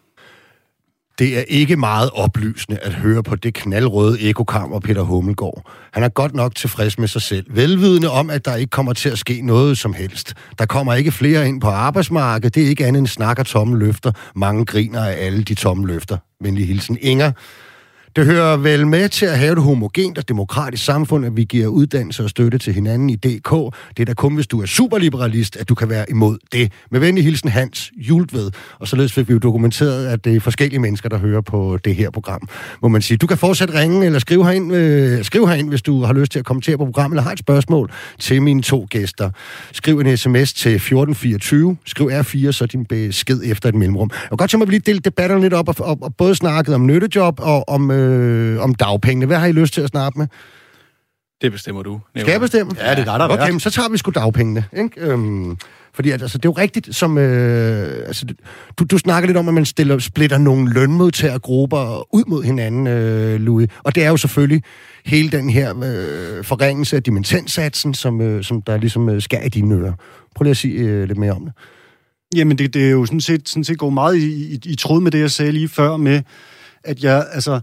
[1.19, 5.71] Det er ikke meget oplysende at høre på det knaldrøde ekokammer Peter Hummelgaard.
[5.93, 7.45] Han er godt nok tilfreds med sig selv.
[7.49, 10.33] Velvidende om, at der ikke kommer til at ske noget som helst.
[10.59, 12.55] Der kommer ikke flere ind på arbejdsmarkedet.
[12.55, 14.11] Det er ikke andet end snak og tomme løfter.
[14.35, 16.17] Mange griner af alle de tomme løfter.
[16.41, 17.31] Venlig hilsen Inger.
[18.15, 21.67] Det hører vel med til at have et homogent og demokratisk samfund, at vi giver
[21.67, 23.51] uddannelse og støtte til hinanden i DK.
[23.97, 26.71] Det er da kun, hvis du er superliberalist, at du kan være imod det.
[26.91, 28.51] Med venlig hilsen Hans Jultved.
[28.79, 31.95] Og således fik vi jo dokumenteret, at det er forskellige mennesker, der hører på det
[31.95, 32.47] her program.
[32.81, 36.03] Må man sige, du kan fortsat ringe eller skrive herind, øh, skrive herind, hvis du
[36.03, 39.29] har lyst til at kommentere på programmet, eller har et spørgsmål til mine to gæster.
[39.71, 41.77] Skriv en sms til 1424.
[41.85, 44.09] Skriv R4, så din besked efter et mellemrum.
[44.13, 46.35] Jeg kan godt tænke mig, at vi lige debatterne lidt op, og, og, og både
[46.35, 47.98] snakket om nyttejob og om øh,
[48.59, 49.25] om dagpengene.
[49.25, 50.27] Hvad har I lyst til at snakke med?
[51.41, 51.99] Det bestemmer du.
[52.17, 52.71] Skal jeg bestemme?
[52.77, 54.65] Ja, det er dig, der Okay, men så tager vi sgu dagpengene.
[54.77, 55.01] Ikke?
[55.01, 55.57] Øhm,
[55.93, 57.17] fordi altså, det er jo rigtigt, som...
[57.17, 58.25] Øh, altså,
[58.77, 63.39] du, du snakker lidt om, at man stiller, splitter nogle lønmodtagergrupper ud mod hinanden, øh,
[63.39, 63.69] Louis.
[63.83, 64.63] Og det er jo selvfølgelig
[65.05, 69.49] hele den her øh, forringelse af dimensionssatsen, som, øh, som der ligesom øh, skærer i
[69.49, 69.93] dine ører.
[70.35, 71.53] Prøv lige at sige øh, lidt mere om det.
[72.35, 75.01] Jamen, det, det er jo sådan set, sådan set går meget i, i, i tråd
[75.01, 76.21] med det, jeg sagde lige før med,
[76.83, 77.59] at jeg, altså,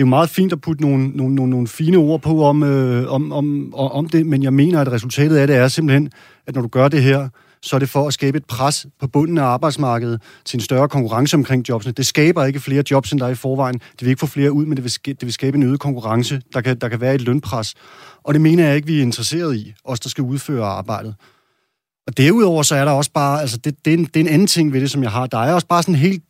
[0.00, 2.62] det er jo meget fint at putte nogle, nogle, nogle, nogle fine ord på om,
[2.62, 6.10] øh, om, om, om det, men jeg mener, at resultatet af det er simpelthen,
[6.46, 7.28] at når du gør det her,
[7.62, 10.88] så er det for at skabe et pres på bunden af arbejdsmarkedet til en større
[10.88, 11.92] konkurrence omkring jobsene.
[11.92, 13.74] Det skaber ikke flere jobs, end der er i forvejen.
[13.74, 15.80] Det vil ikke få flere ud, men det vil, skabe, det vil skabe en øget
[15.80, 16.42] konkurrence.
[16.54, 17.74] Der kan, der kan være et lønpres.
[18.22, 21.14] Og det mener jeg ikke, vi er interesseret i, os der skal udføre arbejdet.
[22.06, 24.28] Og derudover så er der også bare, altså det, det, er en, det er en
[24.28, 25.26] anden ting ved det, som jeg har.
[25.26, 26.22] Der er også bare sådan helt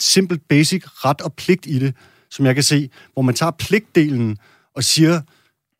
[0.00, 1.94] simpelt basic ret og pligt i det,
[2.30, 4.36] som jeg kan se, hvor man tager pligtdelen
[4.74, 5.20] og siger,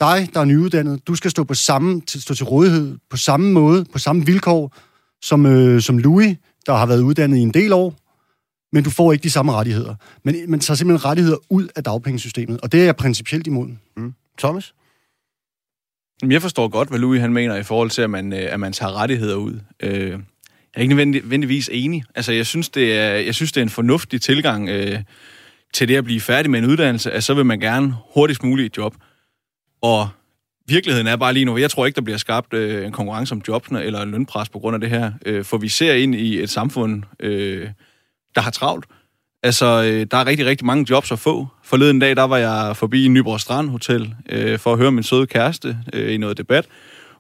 [0.00, 3.84] dig, der er nyuddannet, du skal stå, på samme, stå til rådighed på samme måde,
[3.92, 4.76] på samme vilkår,
[5.22, 6.36] som, øh, som Louis,
[6.66, 7.94] der har været uddannet i en del år,
[8.72, 9.94] men du får ikke de samme rettigheder.
[10.24, 13.68] Men man tager simpelthen rettigheder ud af dagpengesystemet, og det er jeg principielt imod.
[13.96, 14.14] Mm.
[14.38, 14.74] Thomas?
[16.28, 18.72] Jeg forstår godt, hvad Louis han mener i forhold til, at man, øh, at man
[18.72, 19.60] tager rettigheder ud.
[19.80, 20.18] Øh, jeg
[20.74, 22.04] er ikke nødvendigvis enig.
[22.14, 25.02] Altså, jeg synes, det er, jeg synes, det er en fornuftig tilgang øh,
[25.74, 28.66] til det at blive færdig med en uddannelse, at så vil man gerne hurtigst muligt
[28.66, 28.94] et job.
[29.82, 30.08] Og
[30.68, 33.42] virkeligheden er bare lige nu, jeg tror ikke, der bliver skabt øh, en konkurrence om
[33.48, 35.12] jobsene eller en lønpres på grund af det her.
[35.26, 37.68] Øh, for vi ser ind i et samfund, øh,
[38.34, 38.86] der har travlt.
[39.42, 41.46] Altså, øh, der er rigtig, rigtig mange jobs at få.
[41.64, 45.26] Forleden dag, der var jeg forbi Nyborg Strand Hotel øh, for at høre min søde
[45.26, 46.66] kæreste øh, i noget debat,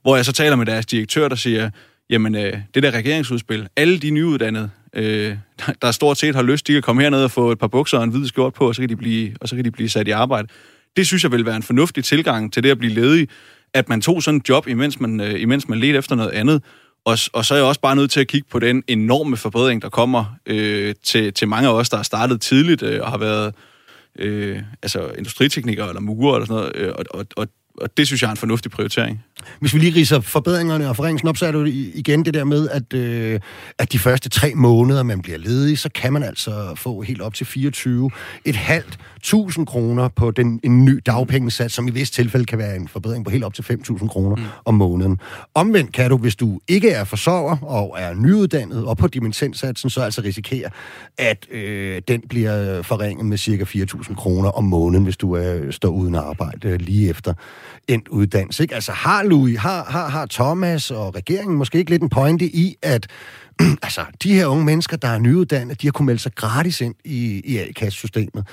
[0.02, 1.70] hvor jeg så taler med deres direktør, der siger,
[2.10, 5.36] jamen, øh, det der regeringsudspil, alle de nyuddannede, øh,
[5.82, 8.04] der stort set har lyst, de kan komme herned og få et par bukser og
[8.04, 10.08] en hvid skjort på, og så kan de blive, og så kan de blive sat
[10.08, 10.48] i arbejde.
[10.96, 13.28] Det synes jeg vil være en fornuftig tilgang til det at blive ledig,
[13.74, 16.62] at man tog sådan en job, imens man, øh, imens man ledte efter noget andet.
[17.04, 19.82] Og, og så er jeg også bare nødt til at kigge på den enorme forbedring,
[19.82, 23.18] der kommer øh, til, til mange af os, der har startet tidligt øh, og har
[23.18, 23.54] været
[24.18, 26.76] øh, altså industriteknikere eller murer eller sådan noget.
[26.76, 27.48] Øh, og, og, og
[27.80, 29.24] og det synes jeg er en fornuftig prioritering.
[29.60, 32.68] Hvis vi lige riser forbedringerne og forringelsen op, så er det igen det der med,
[32.68, 33.40] at, øh,
[33.78, 37.34] at de første tre måneder, man bliver ledig, så kan man altså få helt op
[37.34, 38.10] til 24
[38.44, 42.76] et halvt 1000 kroner på den, en ny dagpengesats, som i vist tilfælde kan være
[42.76, 44.42] en forbedring på helt op til 5.000 kroner mm.
[44.64, 45.20] om måneden.
[45.54, 50.00] Omvendt kan du, hvis du ikke er forsørger og er nyuddannet og på dimensionssatsen, så
[50.00, 50.70] altså risikere,
[51.18, 55.88] at øh, den bliver forringet med cirka 4.000 kroner om måneden, hvis du øh, står
[55.88, 57.34] uden arbejde øh, lige efter
[57.88, 58.62] endt uddannelse.
[58.62, 58.74] Ikke?
[58.74, 62.76] Altså har Louis, har, har, har Thomas og regeringen måske ikke lidt en pointe i,
[62.82, 63.06] at
[63.82, 66.94] altså, de her unge mennesker, der er nyuddannede, de har kunnet melde sig gratis ind
[67.04, 68.44] i, i A-kassesystemet.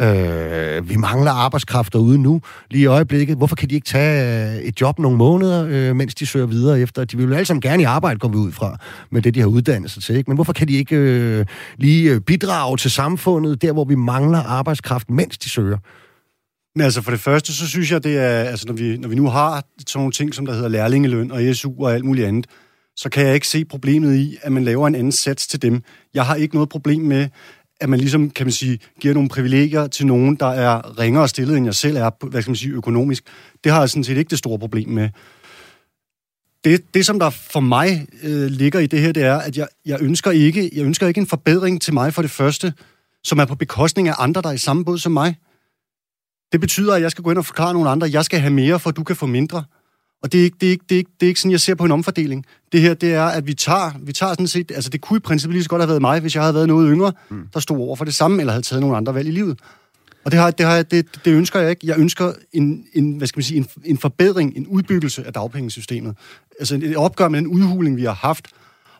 [0.00, 2.40] Øh, vi mangler arbejdskraft derude nu,
[2.70, 3.36] lige i øjeblikket.
[3.36, 6.80] Hvorfor kan de ikke tage øh, et job nogle måneder, øh, mens de søger videre
[6.80, 7.04] efter?
[7.04, 8.76] De vil jo alle sammen gerne i arbejde, går vi ud fra,
[9.10, 10.16] med det, de har uddannet sig til.
[10.16, 10.30] Ikke?
[10.30, 11.46] Men hvorfor kan de ikke øh,
[11.76, 15.78] lige øh, bidrage til samfundet, der hvor vi mangler arbejdskraft, mens de søger?
[16.74, 19.14] Men altså for det første, så synes jeg, det er, altså når vi, når vi
[19.14, 22.46] nu har sådan nogle ting, som der hedder lærlingeløn og SU og alt muligt andet,
[22.96, 25.82] så kan jeg ikke se problemet i, at man laver en anden sats til dem.
[26.14, 27.28] Jeg har ikke noget problem med,
[27.80, 31.56] at man ligesom, kan man sige, giver nogle privilegier til nogen, der er ringere stillet,
[31.56, 33.24] end jeg selv er, hvad skal man sige, økonomisk.
[33.64, 35.08] Det har jeg sådan set ikke det store problem med.
[36.64, 39.68] Det, det som der for mig øh, ligger i det her, det er, at jeg,
[39.86, 42.72] jeg, ønsker ikke, jeg ønsker ikke en forbedring til mig for det første,
[43.24, 45.36] som er på bekostning af andre, der er i samme båd som mig.
[46.52, 48.52] Det betyder, at jeg skal gå ind og forklare nogle andre, at jeg skal have
[48.52, 49.64] mere, for du kan få mindre.
[50.22, 51.60] Og det er, ikke, det, er ikke, det, er ikke, det er ikke sådan, jeg
[51.60, 52.46] ser på en omfordeling.
[52.72, 55.20] Det her, det er, at vi tager, vi tager sådan set, altså det kunne i
[55.20, 57.48] princippet lige så godt have været mig, hvis jeg havde været noget yngre, mm.
[57.54, 59.58] der stod over for det samme, eller havde taget nogle andre valg i livet.
[60.24, 61.86] Og det, har, det, har, det, det ønsker jeg ikke.
[61.86, 66.16] Jeg ønsker en, en, hvad skal man sige, en, en forbedring, en udbyggelse af dagpengesystemet.
[66.58, 68.48] Altså et opgør med den udhuling, vi har haft.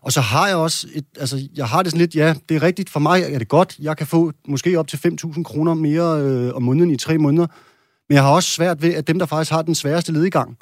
[0.03, 2.63] Og så har jeg også, et, altså jeg har det sådan lidt, ja, det er
[2.63, 3.77] rigtigt, for mig er det godt.
[3.79, 7.47] Jeg kan få måske op til 5.000 kroner mere øh, om måneden i tre måneder.
[8.09, 10.57] Men jeg har også svært ved, at dem, der faktisk har den sværeste ledigang,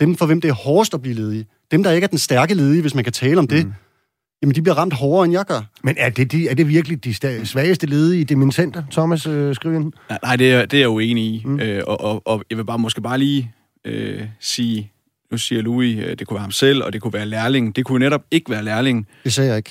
[0.00, 2.54] dem for hvem det er hårdest at blive ledige, dem, der ikke er den stærke
[2.54, 3.72] ledige, hvis man kan tale om det, mm.
[4.42, 5.60] jamen de bliver ramt hårdere, end jeg gør.
[5.84, 7.14] Men er det, de, er det virkelig de
[7.46, 9.90] svageste ledige i dimittenter, Thomas øh, skriver
[10.22, 11.42] Nej, det er, det er jeg uenig i.
[11.44, 11.60] Mm.
[11.60, 13.52] Øh, og, og, og jeg vil bare måske bare lige
[13.84, 14.92] øh, sige,
[15.34, 17.76] nu siger Louis, øh, det kunne være ham selv, og det kunne være lærling.
[17.76, 19.08] Det kunne netop ikke være lærling.
[19.24, 19.70] Det sagde jeg ikke.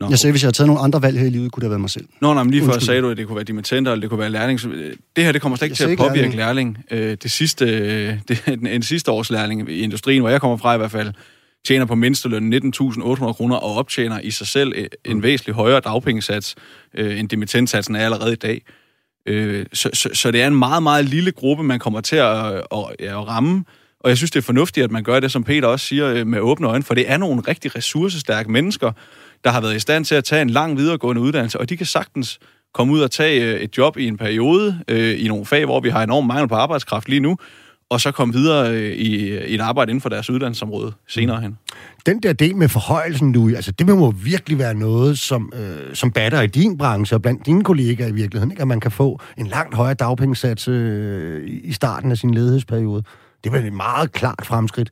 [0.00, 1.66] Nå, jeg sagde, hvis jeg havde taget nogle andre valg her i livet, kunne det
[1.66, 2.08] have været mig selv.
[2.20, 4.20] Nå, nej, men lige før sagde du, at det kunne være dimittenter, eller det kunne
[4.20, 4.60] være lærling.
[5.16, 6.78] Det her, det kommer slet ikke til at påvirke lærling.
[6.90, 7.22] lærling.
[7.22, 7.66] Det sidste,
[8.28, 11.12] det, en sidste års lærling i industrien, hvor jeg kommer fra i hvert fald,
[11.66, 14.72] tjener på mindsteløn 19.800 kroner og optjener i sig selv
[15.04, 15.22] en mm.
[15.22, 16.54] væsentlig højere dagpengesats
[16.94, 18.62] øh, end dimittentsatsen er allerede i dag.
[19.26, 22.46] Øh, så, så, så det er en meget, meget lille gruppe, man kommer til at,
[22.54, 22.62] at,
[22.98, 23.64] at ramme,
[24.04, 26.26] og jeg synes, det er fornuftigt, at man gør det, som Peter også siger, øh,
[26.26, 28.92] med åbne øjne, for det er nogle rigtig ressourcestærke mennesker,
[29.44, 31.86] der har været i stand til at tage en lang videregående uddannelse, og de kan
[31.86, 32.38] sagtens
[32.74, 35.80] komme ud og tage øh, et job i en periode øh, i nogle fag, hvor
[35.80, 37.36] vi har enorm mangel på arbejdskraft lige nu,
[37.90, 41.50] og så komme videre øh, i, i et arbejde inden for deres uddannelsesområde senere hen.
[41.50, 41.56] Mm.
[42.06, 46.10] Den der del med forhøjelsen, nu, altså det må virkelig være noget, som, øh, som
[46.12, 48.62] batter i din branche og blandt dine kollegaer i virkeligheden, ikke?
[48.62, 53.02] at man kan få en langt højere dagpengesats øh, i starten af sin ledighedsperiode.
[53.44, 54.90] Det er vel et meget klart fremskridt.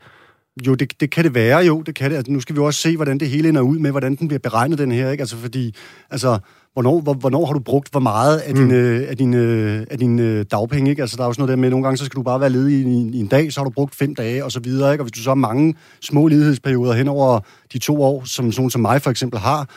[0.67, 2.17] Jo, det, det kan det være, jo, det kan det.
[2.17, 4.39] Altså, nu skal vi også se, hvordan det hele ender ud med, hvordan den bliver
[4.39, 5.23] beregnet, den her, ikke?
[5.23, 5.75] Altså, fordi,
[6.11, 6.39] altså,
[6.73, 8.61] hvornår, hvor, hvornår har du brugt hvor meget af mm.
[8.61, 11.03] din, øh, af din, øh, af din øh, dagpenge, ikke?
[11.03, 12.51] Altså, der er jo sådan noget der med, nogle gange, så skal du bare være
[12.51, 14.93] ledig i, i, i en dag, så har du brugt fem dage, og så videre,
[14.93, 15.03] ikke?
[15.03, 17.41] Og hvis du så har mange små ledighedsperioder hen over
[17.73, 19.69] de to år, som sådan som mig for eksempel har,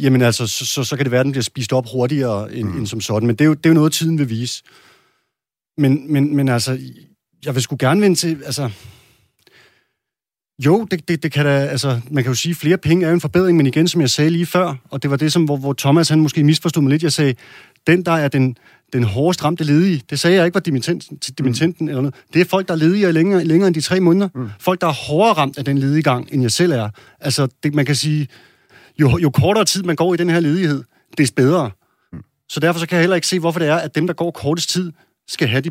[0.00, 2.68] jamen altså, så, så, så kan det være, at den bliver spist op hurtigere end,
[2.68, 2.78] mm.
[2.78, 3.26] end som sådan.
[3.26, 4.62] Men det er, jo, det er jo noget, tiden vil vise.
[5.78, 6.78] Men, men, men altså,
[7.44, 8.70] jeg vil sgu gerne vende til, altså,
[10.66, 13.12] jo, det, det, det kan da, altså, man kan jo sige, at flere penge er
[13.12, 15.56] en forbedring, men igen, som jeg sagde lige før, og det var det, som, hvor,
[15.56, 17.34] hvor Thomas han måske misforstod mig lidt, jeg sagde,
[17.86, 18.56] den, der er den,
[18.92, 21.88] den hårdest ramte ledige, det sagde jeg ikke var dimittenten, dimittenten mm.
[21.88, 22.14] eller noget.
[22.34, 24.28] Det er folk, der er ledige længere, længere end de tre måneder.
[24.34, 24.48] Mm.
[24.60, 26.90] Folk, der er hårdere ramt af den ledigang, end jeg selv er.
[27.20, 28.28] Altså, det, man kan sige,
[29.00, 30.84] jo, jo kortere tid man går i den her ledighed,
[31.18, 31.70] des bedre.
[32.12, 32.18] Mm.
[32.48, 34.30] Så derfor så kan jeg heller ikke se, hvorfor det er, at dem, der går
[34.30, 34.92] kortest tid,
[35.30, 35.70] skal have de,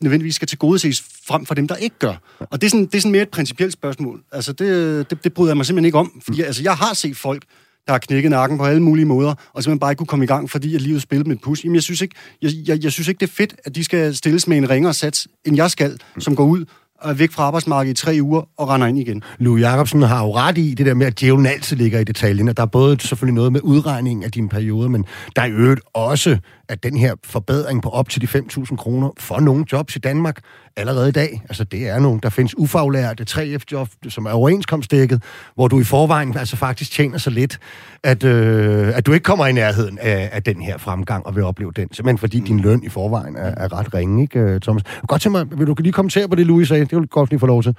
[0.00, 2.14] nødvendigvis skal tilgodeses frem for dem, der ikke gør.
[2.40, 4.20] Og det er sådan, det er sådan mere et principielt spørgsmål.
[4.32, 6.22] Altså, det, det, det bryder jeg mig simpelthen ikke om.
[6.24, 7.44] Fordi, altså, jeg har set folk,
[7.86, 10.28] der har knækket nakken på alle mulige måder, og simpelthen bare ikke kunne komme i
[10.28, 11.64] gang, fordi at livet spillede med et pus.
[11.64, 14.16] Jamen, jeg synes ikke, jeg, jeg, jeg synes ikke det er fedt, at de skal
[14.16, 16.64] stilles med en ringere sats, end jeg skal, som går ud
[17.04, 19.22] og er væk fra arbejdsmarkedet i tre uger og render ind igen.
[19.38, 22.48] Louis Jacobsen har jo ret i det der med, at djævlen altid ligger i detaljen,
[22.48, 25.04] og der er både selvfølgelig noget med udregning af dine perioder, men
[25.36, 26.38] der er øvrigt også
[26.68, 30.40] at den her forbedring på op til de 5.000 kroner for nogle jobs i Danmark
[30.76, 35.22] allerede i dag, altså det er nogle, der findes ufaglærte 3F-job, som er overenskomstdækket,
[35.54, 37.58] hvor du i forvejen altså faktisk tjener så lidt,
[38.02, 41.44] at, øh, at du ikke kommer i nærheden af, af den her fremgang og vil
[41.44, 44.82] opleve den, simpelthen fordi din løn i forvejen er, er ret ringe, ikke, øh, Thomas?
[45.08, 46.84] Godt til mig, vil du lige kommentere på det, Louis sagde?
[46.84, 47.76] Det vil godt lige få lov til.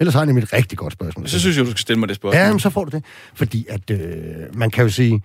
[0.00, 1.28] Ellers har jeg nemlig et rigtig godt spørgsmål.
[1.28, 2.42] Så synes jeg, du skal stille mig det spørgsmål.
[2.42, 3.04] Ja, men så får du det.
[3.34, 4.00] Fordi at øh,
[4.54, 5.22] man kan jo sige,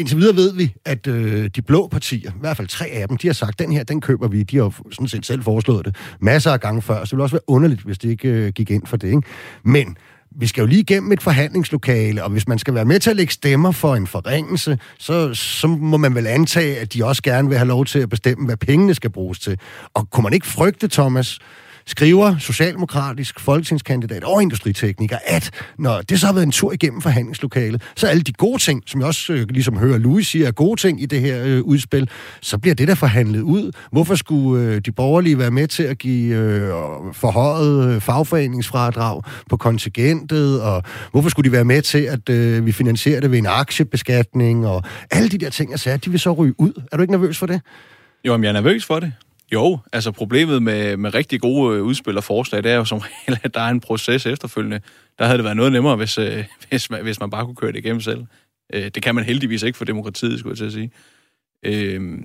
[0.00, 3.16] Indtil videre ved vi, at øh, de blå partier, i hvert fald tre af dem,
[3.16, 4.42] de har sagt, den her, den køber vi.
[4.42, 7.34] De har sådan set selv foreslået det masser af gange før, så det ville også
[7.34, 9.08] være underligt, hvis de ikke øh, gik ind for det.
[9.08, 9.22] Ikke?
[9.64, 9.96] Men
[10.30, 13.16] vi skal jo lige igennem et forhandlingslokale, og hvis man skal være med til at
[13.16, 17.48] lægge stemmer for en forringelse, så, så må man vel antage, at de også gerne
[17.48, 19.58] vil have lov til at bestemme, hvad pengene skal bruges til.
[19.94, 21.38] Og kunne man ikke frygte, Thomas,
[21.86, 27.82] skriver socialdemokratisk folketingskandidat og industritekniker, at når det så har været en tur igennem forhandlingslokalet,
[27.96, 30.80] så alle de gode ting, som jeg også øh, ligesom hører Louis sige er gode
[30.80, 32.10] ting i det her øh, udspil,
[32.40, 33.72] så bliver det der forhandlet ud.
[33.92, 36.68] Hvorfor skulle øh, de borgerlige være med til at give øh,
[37.12, 42.72] forhøjet øh, fagforeningsfradrag på kontingentet, og hvorfor skulle de være med til, at øh, vi
[42.72, 46.32] finansierer det ved en aktiebeskatning, og alle de der ting, jeg sagde, de vil så
[46.32, 46.82] ryge ud.
[46.92, 47.60] Er du ikke nervøs for det?
[48.24, 49.12] Jo, men jeg er nervøs for det.
[49.52, 52.98] Jo, altså problemet med, med rigtig gode øh, udspil og forslag, det er jo som
[53.06, 54.80] regel, at der er en proces efterfølgende.
[55.18, 57.72] Der havde det været noget nemmere, hvis, øh, hvis, man, hvis man bare kunne køre
[57.72, 58.26] det igennem selv.
[58.74, 60.90] Øh, det kan man heldigvis ikke for demokratiet, skulle jeg til at sige.
[61.62, 62.18] Øh,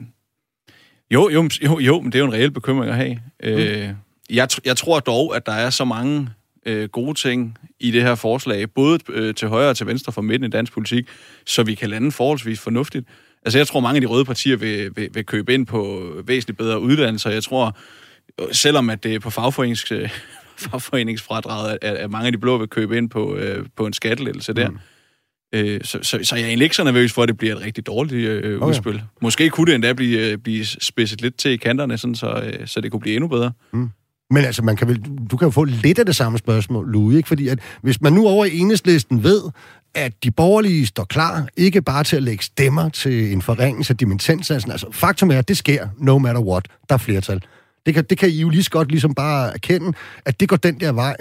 [1.12, 3.20] jo, jo, jo, jo, men det er jo en reel bekymring at have.
[3.44, 3.90] Øh,
[4.30, 6.30] jeg, jeg tror dog, at der er så mange
[6.66, 10.22] øh, gode ting i det her forslag, både øh, til højre og til venstre for
[10.22, 11.08] midten i dansk politik,
[11.46, 13.08] så vi kan lande forholdsvis fornuftigt.
[13.46, 16.58] Altså, jeg tror, mange af de røde partier vil, vil, vil købe ind på væsentligt
[16.58, 17.30] bedre uddannelser.
[17.30, 17.78] Jeg tror,
[18.52, 19.86] selvom at det er på fagforenings,
[20.70, 24.54] fagforeningsfradraget, at, at mange af de blå vil købe ind på, øh, på en skattelettelse
[24.54, 24.70] der.
[24.70, 24.78] Mm.
[25.54, 27.62] Øh, så, så, så jeg er egentlig ikke så nervøs for, at det bliver et
[27.62, 28.70] rigtig dårligt øh, okay.
[28.70, 29.02] udspil.
[29.22, 32.68] Måske kunne det endda blive, øh, blive spidset lidt til i kanterne, sådan, så, øh,
[32.68, 33.52] så det kunne blive endnu bedre.
[33.74, 33.90] Mm.
[34.30, 37.18] Men altså, man kan vel, du kan jo få lidt af det samme spørgsmål, Louis,
[37.18, 37.28] ikke?
[37.28, 39.42] Fordi at hvis man nu over i enhedslisten ved,
[39.96, 43.98] at de borgerlige står klar, ikke bare til at lægge stemmer til en forringelse af
[43.98, 44.72] dimensionssatsen.
[44.72, 46.68] Altså, faktum er, at det sker, no matter what.
[46.90, 47.42] Der er flertal.
[47.86, 49.94] Det kan, det kan I jo lige så godt ligesom bare erkende,
[50.26, 51.16] at det går den der vej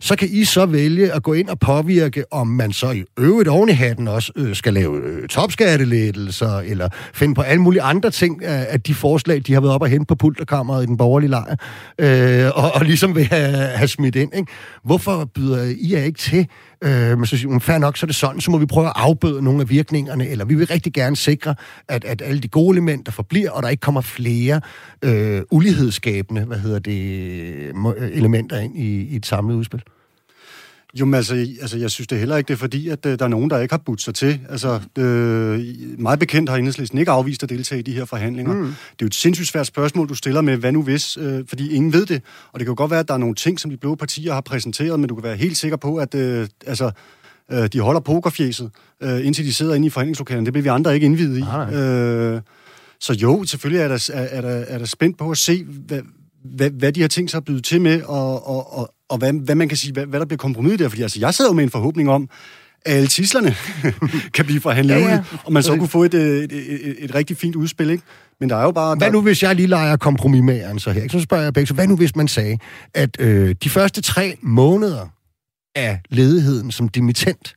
[0.00, 3.48] så kan I så vælge at gå ind og påvirke, om man så i øvrigt
[3.48, 8.10] oven i hatten også øh, skal lave øh, topskattelettelser, eller finde på alle mulige andre
[8.10, 10.96] ting af, af de forslag, de har været op og hente på pulterkammeret i den
[10.96, 11.56] borgerlige lejr,
[11.98, 14.34] øh, og, og ligesom vil have, have smidt ind.
[14.34, 14.52] Ikke?
[14.84, 16.46] Hvorfor byder I jer ikke til?
[16.84, 18.86] Øh, men så siger man, fair nok, så er det sådan, så må vi prøve
[18.86, 21.54] at afbøde nogle af virkningerne, eller vi vil rigtig gerne sikre,
[21.88, 24.60] at, at alle de gode elementer forbliver, og der ikke kommer flere
[25.02, 27.68] øh, ulighedsskabende, hvad hedder det,
[28.12, 29.82] elementer ind i, i et samlet udspil.
[30.94, 33.24] Jo, men altså, altså, jeg synes det heller ikke, det er fordi, at øh, der
[33.24, 34.40] er nogen, der ikke har budt sig til.
[34.48, 35.60] Altså, øh,
[35.98, 38.54] meget bekendt har enhedslisten ikke afvist at deltage i de her forhandlinger.
[38.54, 38.62] Mm.
[38.62, 41.70] Det er jo et sindssygt svært spørgsmål, du stiller med, hvad nu hvis, øh, fordi
[41.70, 42.22] ingen ved det.
[42.52, 44.32] Og det kan jo godt være, at der er nogle ting, som de blå partier
[44.32, 46.90] har præsenteret, men du kan være helt sikker på, at øh, altså,
[47.52, 48.70] øh, de holder pokerfjeset,
[49.02, 50.44] øh, indtil de sidder inde i forhandlingslokalerne.
[50.44, 51.42] Det bliver vi andre ikke indvidet i.
[51.76, 52.40] Øh,
[53.00, 56.00] så jo, selvfølgelig er der, er, er, der, er der spændt på at se, hvad,
[56.44, 59.32] hvad, hvad de har tænkt sig at byde til med, og, og, og, og hvad,
[59.32, 60.88] hvad man kan sige, hvad, hvad der bliver kompromis der.
[60.88, 62.28] Fordi altså, jeg sidder jo med en forhåbning om,
[62.86, 63.54] at alle tislerne
[64.34, 65.18] kan blive forhandlet ja, ja.
[65.18, 68.04] ud, og man så kunne få et, et, et, et, et rigtig fint udspil, ikke?
[68.40, 68.96] Men der er jo bare...
[68.96, 71.08] Hvad nu, hvis jeg lige leger kompromis med så her?
[71.08, 72.58] Så spørger jeg begge, så hvad nu, hvis man sagde,
[72.94, 75.06] at øh, de første tre måneder
[75.74, 77.54] af ledigheden som dimittent,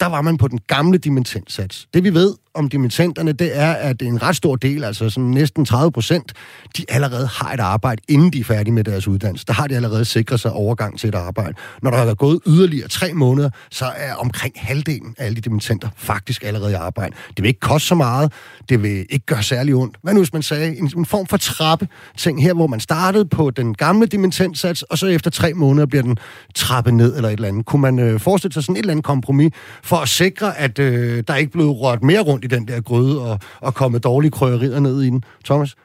[0.00, 1.88] der var man på den gamle dimittentsats.
[1.94, 5.64] Det vi ved om dimittenterne, det er, at en ret stor del, altså sådan næsten
[5.64, 6.32] 30 procent,
[6.76, 9.46] de allerede har et arbejde, inden de er færdige med deres uddannelse.
[9.46, 11.54] Der har de allerede sikret sig overgang til et arbejde.
[11.82, 15.88] Når der er gået yderligere tre måneder, så er omkring halvdelen af alle de dimittenter
[15.96, 17.14] faktisk allerede i arbejde.
[17.28, 18.32] Det vil ikke koste så meget,
[18.68, 19.96] det vil ikke gøre særlig ondt.
[20.02, 23.24] Hvad nu hvis man sagde en, en form for trappe ting her, hvor man startede
[23.24, 26.16] på den gamle dimittentsats, og så efter tre måneder bliver den
[26.54, 27.66] trappet ned eller et eller andet.
[27.66, 29.52] Kunne man øh, forestille sig sådan et eller andet kompromis
[29.88, 33.30] for at sikre, at øh, der ikke blev rørt mere rundt i den der gryde
[33.30, 35.24] og, og komme dårlige krydderier ned i den.
[35.44, 35.76] Thomas?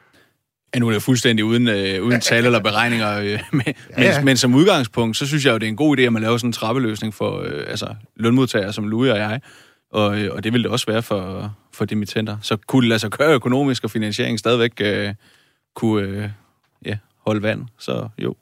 [0.74, 4.16] Ja, nu er det fuldstændig uden, øh, uden tal eller beregninger, øh, men, ja, ja.
[4.18, 6.22] Men, men som udgangspunkt, så synes jeg jo, det er en god idé, at man
[6.22, 9.40] laver sådan en trappeløsning for øh, altså, lønmodtagere som Louis og jeg,
[9.92, 12.36] og, øh, og det vil det også være for, for dimittenter.
[12.42, 15.14] Så kunne det lade sig køre økonomisk og finansiering stadigvæk øh,
[15.74, 16.28] kunne øh,
[16.86, 16.96] ja,
[17.26, 18.34] holde vand, så jo.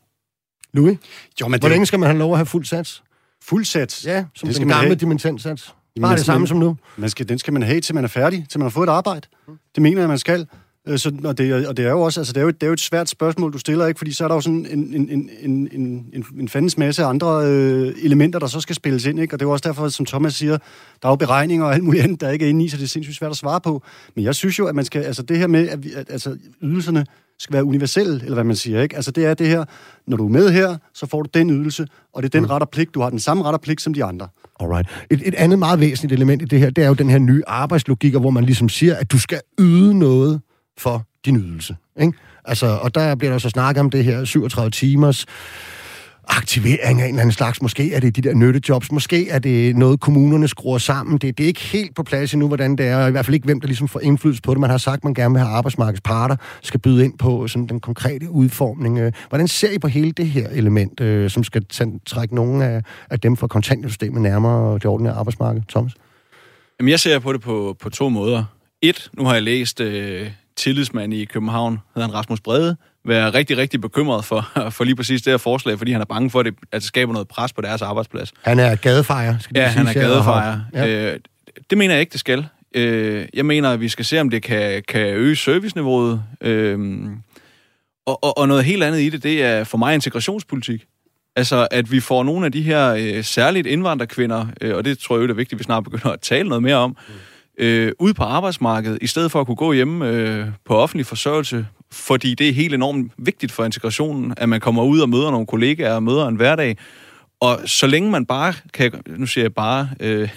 [0.73, 0.99] Louis,
[1.41, 1.63] jo, men det...
[1.63, 3.03] hvor længe skal man have lov at have fuld sats?
[3.43, 4.07] Fuld sats?
[4.07, 5.75] Ja, som det den gamle dimittentsats.
[6.01, 6.77] Bare det samme som nu.
[6.97, 8.93] Man skal, den skal man have, til man er færdig, til man har fået et
[8.93, 9.27] arbejde.
[9.75, 10.47] Det mener jeg, man skal.
[10.89, 12.67] Øh, så, og, det, og det er jo også altså det er jo, det er
[12.67, 13.99] jo et svært spørgsmål, du stiller, ikke?
[13.99, 15.69] fordi så er der jo sådan en, en, en, en,
[16.13, 19.21] en, en fandens masse andre øh, elementer, der så skal spilles ind.
[19.21, 19.35] Ikke?
[19.35, 20.59] Og det er jo også derfor, som Thomas siger,
[21.03, 22.83] der er jo beregninger og alt muligt andet, der ikke er inde i, så det
[22.83, 23.83] er sindssygt svært at svare på.
[24.15, 26.37] Men jeg synes jo, at man skal, altså det her med, at, vi, at altså,
[26.63, 27.07] ydelserne
[27.39, 28.83] skal være universelle, eller hvad man siger.
[28.83, 28.97] Ikke?
[28.97, 29.65] Altså det er det her,
[30.07, 32.51] når du er med her, så får du den ydelse, og det er den mm.
[32.51, 32.95] ret og pligt.
[32.95, 34.29] Du har den samme ret og pligt som de andre.
[34.61, 34.89] Alright.
[35.11, 37.43] Et, et andet meget væsentligt element i det her, det er jo den her nye
[37.47, 40.41] arbejdslogik, hvor man ligesom siger, at du skal yde noget
[40.79, 41.77] for din ydelse.
[42.01, 42.13] Ikke?
[42.45, 45.27] Altså, og der bliver der så snakket om det her 37 timers
[46.29, 47.63] aktivering af en eller anden slags.
[47.63, 51.19] Måske er det de der nyttejobs, måske er det noget, kommunerne skruer sammen.
[51.19, 53.35] Det, det er ikke helt på plads endnu, hvordan det er, og i hvert fald
[53.35, 54.61] ikke, hvem der ligesom får indflydelse på det.
[54.61, 57.81] Man har sagt, at man gerne vil have arbejdsmarkedsparter, skal byde ind på sådan den
[57.81, 58.99] konkrete udformning.
[58.99, 61.65] Øh, hvordan ser I på hele det her element, øh, som skal
[62.07, 65.93] trække nogle af, af dem fra kontanthjælpssystemet nærmere det ordentlige arbejdsmarked, Thomas?
[66.81, 68.45] Jamen, jeg ser på det på, på to måder.
[68.83, 73.57] Et, nu har jeg læst øh, tillidsmand i København, hedder han Rasmus Brede, være rigtig,
[73.59, 76.47] rigtig bekymret for, for lige præcis det her forslag, fordi han er bange for, at
[76.47, 78.33] det, at det skaber noget pres på deres arbejdsplads.
[78.43, 80.61] Han er gadefejer, skal Ja, han er gadefejer.
[80.75, 81.13] Ja.
[81.13, 81.19] Øh,
[81.71, 82.47] det mener jeg ikke, det skal.
[82.75, 86.23] Øh, jeg mener, at vi skal se, om det kan, kan øge serviceniveauet.
[86.41, 87.07] Øh,
[88.07, 90.85] og, og, og noget helt andet i det, det er for mig integrationspolitik.
[91.37, 95.17] Altså, at vi får nogle af de her øh, særligt indvandrerkvinder, øh, og det tror
[95.17, 97.15] jeg jo, det er vigtigt, at vi snart begynder at tale noget mere om, mm
[97.59, 101.67] øh, ud på arbejdsmarkedet, i stedet for at kunne gå hjemme øh, på offentlig forsørgelse,
[101.93, 105.47] fordi det er helt enormt vigtigt for integrationen, at man kommer ud og møder nogle
[105.47, 106.77] kollegaer og møder en hverdag.
[107.41, 110.29] Og så længe man bare kan, nu siger jeg bare, øh,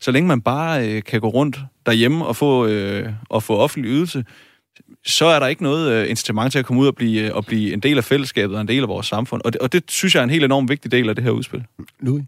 [0.00, 3.90] så længe man bare øh, kan gå rundt derhjemme og få, øh, og få offentlig
[3.90, 4.24] ydelse,
[5.06, 7.46] så er der ikke noget øh, incitament til at komme ud og blive, øh, og
[7.46, 9.42] blive en del af fællesskabet og en del af vores samfund.
[9.44, 11.30] Og det, og det synes jeg er en helt enormt vigtig del af det her
[11.30, 11.64] udspil.
[12.00, 12.24] Louis?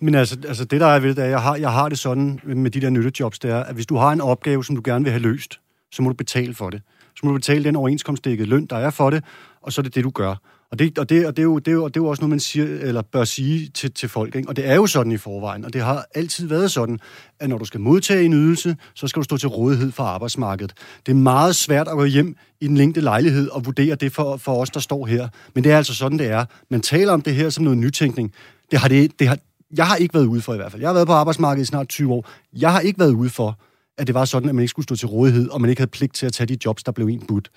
[0.00, 2.40] Men altså, altså det, der er ved det, er, jeg har, jeg har det sådan
[2.44, 5.04] med de der nyttejobs, det er, at hvis du har en opgave, som du gerne
[5.04, 5.60] vil have løst,
[5.92, 6.82] så må du betale for det.
[7.18, 9.24] Så må du betale den overenskomstdækkede løn, der er for det,
[9.62, 10.34] og så er det det, du gør.
[10.70, 12.20] Og det, og det, og det, er, jo, det, er, jo, det er jo også
[12.20, 14.34] noget, man siger, eller bør sige til, til folk.
[14.34, 14.48] Ikke?
[14.48, 16.98] Og det er jo sådan i forvejen, og det har altid været sådan,
[17.40, 20.74] at når du skal modtage en ydelse, så skal du stå til rådighed for arbejdsmarkedet.
[21.06, 24.36] Det er meget svært at gå hjem i den længde lejlighed og vurdere det for,
[24.36, 25.28] for os, der står her.
[25.54, 26.44] Men det er altså sådan, det er.
[26.70, 28.32] Man taler om det her som noget nytænkning.
[28.70, 29.38] Det har det, det har,
[29.76, 30.82] jeg har ikke været ude for i hvert fald.
[30.82, 32.28] Jeg har været på arbejdsmarkedet i snart 20 år.
[32.52, 33.58] Jeg har ikke været ude for,
[33.98, 35.90] at det var sådan, at man ikke skulle stå til rådighed, og man ikke havde
[35.90, 37.50] pligt til at tage de jobs, der blev en budt.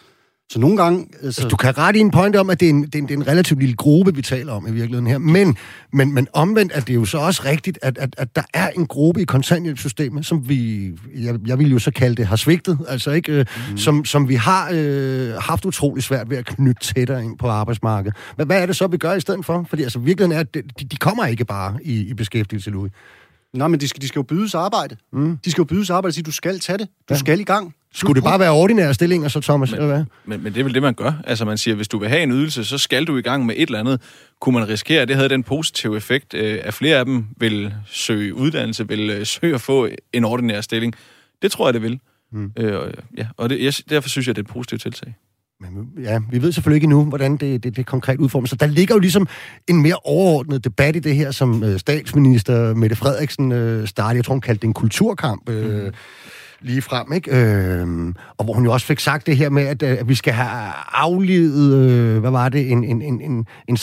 [0.52, 1.00] Så nogle gange...
[1.00, 1.26] Altså...
[1.26, 3.08] altså du kan rette i en point om, at det er en, det, er en,
[3.08, 5.18] det er en relativt lille gruppe, vi taler om i virkeligheden her.
[5.18, 5.58] Men,
[5.94, 8.88] men, men omvendt er det jo så også rigtigt, at, at, at der er en
[8.88, 12.80] gruppe i kontanthjælpssystemet, som vi, jeg, jeg vil jo så kalde det, har svigtet.
[12.88, 13.78] Altså ikke, mm.
[13.78, 18.18] som, som vi har øh, haft utrolig svært ved at knytte tættere ind på arbejdsmarkedet.
[18.38, 19.66] Men hvad er det så, vi gør i stedet for?
[19.70, 22.92] Fordi altså, virkeligheden er, at de, de kommer ikke bare i, i beskæftigelse, Louis.
[23.54, 24.98] Nej, men de skal, de skal jo bydes arbejde.
[25.14, 25.38] Mm.
[25.46, 26.88] De skal jo bydes arbejde og sige, du skal tage det.
[27.10, 27.20] Du ja.
[27.20, 27.76] skal i gang.
[27.94, 29.72] Skulle det bare være ordinære stillinger, så Thomas?
[29.72, 30.06] Men, eller hvad?
[30.26, 31.14] Men, men det er vel det, man gør.
[31.24, 33.56] Altså man siger, hvis du vil have en ydelse, så skal du i gang med
[33.58, 34.02] et eller andet.
[34.40, 37.74] Kunne man risikere, at det havde den positive effekt, øh, at flere af dem vil
[37.86, 40.96] søge uddannelse, vil øh, søge at få en ordinær stilling?
[41.42, 42.00] Det tror jeg, det vil.
[42.32, 42.52] Mm.
[42.58, 45.16] Øh, ja, og det, jeg, derfor synes jeg, det er et positivt tiltag.
[45.62, 48.50] Men ja, vi ved selvfølgelig ikke endnu, hvordan det, det, det konkret udformes.
[48.50, 49.28] Så der ligger jo ligesom
[49.68, 54.18] en mere overordnet debat i det her, som øh, statsminister Mette Frederiksen øh, startede.
[54.18, 55.50] Jeg tror, hun kaldte det en kulturkamp.
[55.50, 55.94] Øh, mm
[56.62, 57.32] lige frem, ikke?
[57.32, 60.16] Øh, og hvor hun jo også fik sagt det her med, at, øh, at vi
[60.16, 63.78] skal have aflevet, øh, hvad var det, en, en, en, en, en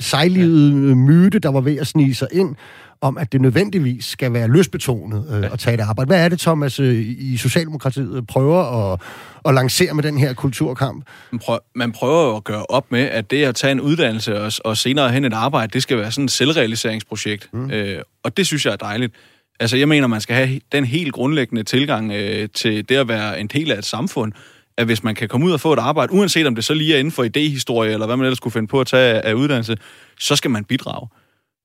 [0.00, 0.94] sejlivet ja.
[0.94, 2.56] myte, der var ved at snige sig ind,
[3.00, 5.52] om at det nødvendigvis skal være løsbetonet øh, ja.
[5.52, 6.06] at tage et arbejde.
[6.06, 9.00] Hvad er det, Thomas, øh, i Socialdemokratiet prøver at,
[9.44, 11.04] at lancere med den her kulturkamp?
[11.32, 14.52] Man prøver, man prøver at gøre op med, at det at tage en uddannelse og,
[14.64, 17.48] og senere hen et arbejde, det skal være sådan et selvrealiseringsprojekt.
[17.52, 17.70] Mm.
[17.70, 19.14] Øh, og det synes jeg er dejligt.
[19.60, 23.40] Altså, jeg mener, man skal have den helt grundlæggende tilgang øh, til det at være
[23.40, 24.32] en del af et samfund,
[24.76, 26.94] at hvis man kan komme ud og få et arbejde, uanset om det så lige
[26.94, 29.76] er inden for idehistorie, eller hvad man ellers skulle finde på at tage af uddannelse,
[30.18, 31.08] så skal man bidrage.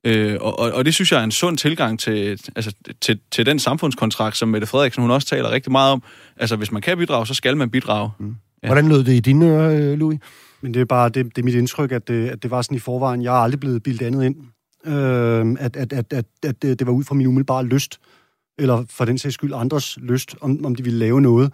[0.06, 3.60] Øh, og, og det synes jeg er en sund tilgang til, altså, til, til den
[3.60, 6.04] samfundskontrakt, som Mette Frederiksen hun også taler rigtig meget om.
[6.38, 8.10] Altså, hvis man kan bidrage, så skal man bidrage.
[8.20, 8.36] Mm.
[8.64, 8.68] Ja.
[8.68, 10.20] Hvordan lød det i dine ører, Louis?
[10.62, 12.78] Men det er bare det, det er mit indtryk, at det, at det var sådan
[12.78, 13.24] i forvejen.
[13.24, 14.36] Jeg har aldrig blevet bildet andet ind
[14.86, 18.00] øh, at, at, at, at, at det var ud fra min umiddelbare lyst,
[18.60, 21.54] eller for den sags skyld andres lyst, om, om de ville lave noget.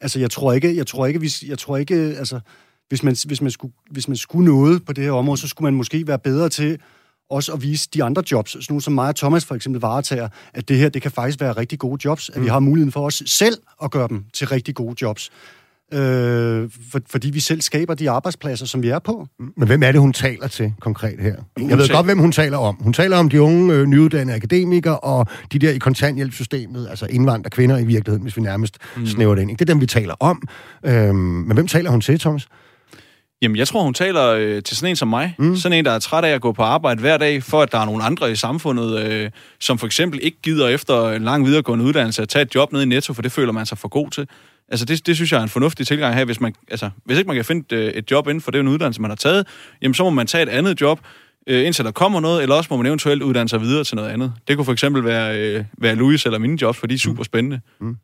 [0.00, 2.40] Altså, jeg tror ikke, jeg tror ikke, hvis, jeg tror ikke, altså,
[2.88, 5.66] hvis man, hvis, man skulle, hvis man skulle noget på det her område, så skulle
[5.66, 6.78] man måske være bedre til
[7.30, 10.28] også at vise de andre jobs, sådan nogle som mig og Thomas for eksempel varetager,
[10.54, 12.50] at det her, det kan faktisk være rigtig gode jobs, at vi mm.
[12.50, 15.30] har muligheden for os selv at gøre dem til rigtig gode jobs
[15.92, 19.26] øh, for, fordi vi selv skaber de arbejdspladser, som vi er på.
[19.56, 21.36] Men hvem er det, hun taler til konkret her?
[21.60, 22.76] Hun Jeg ved godt, hvem hun taler om.
[22.80, 27.50] Hun taler om de unge øh, nyuddannede akademikere og de der i kontanthjælpssystemet, altså indvandrere
[27.50, 29.06] kvinder i virkeligheden, hvis vi nærmest mm.
[29.06, 29.50] snæver det ind.
[29.50, 30.42] Det er dem, vi taler om.
[30.86, 32.48] Øh, men hvem taler hun til, Thomas?
[33.42, 35.34] Jamen, jeg tror, hun taler øh, til sådan en som mig.
[35.38, 35.56] Mm.
[35.56, 37.78] Sådan en, der er træt af at gå på arbejde hver dag, for at der
[37.78, 39.30] er nogle andre i samfundet, øh,
[39.60, 42.82] som for eksempel ikke gider efter en lang videregående uddannelse at tage et job nede
[42.82, 44.28] i Netto, for det føler man sig for god til.
[44.68, 46.24] Altså, det, det synes jeg er en fornuftig tilgang her.
[46.24, 48.60] Hvis, man, altså, hvis ikke man kan finde et, øh, et job inden for det
[48.60, 49.46] en uddannelse, man har taget,
[49.82, 51.00] jamen, så må man tage et andet job,
[51.46, 54.08] øh, indtil der kommer noget, eller også må man eventuelt uddanne sig videre til noget
[54.08, 54.32] andet.
[54.48, 57.22] Det kunne for eksempel være, øh, være Louis eller mine jobs, for de er super
[57.22, 57.60] spændende.
[57.80, 57.96] Mm.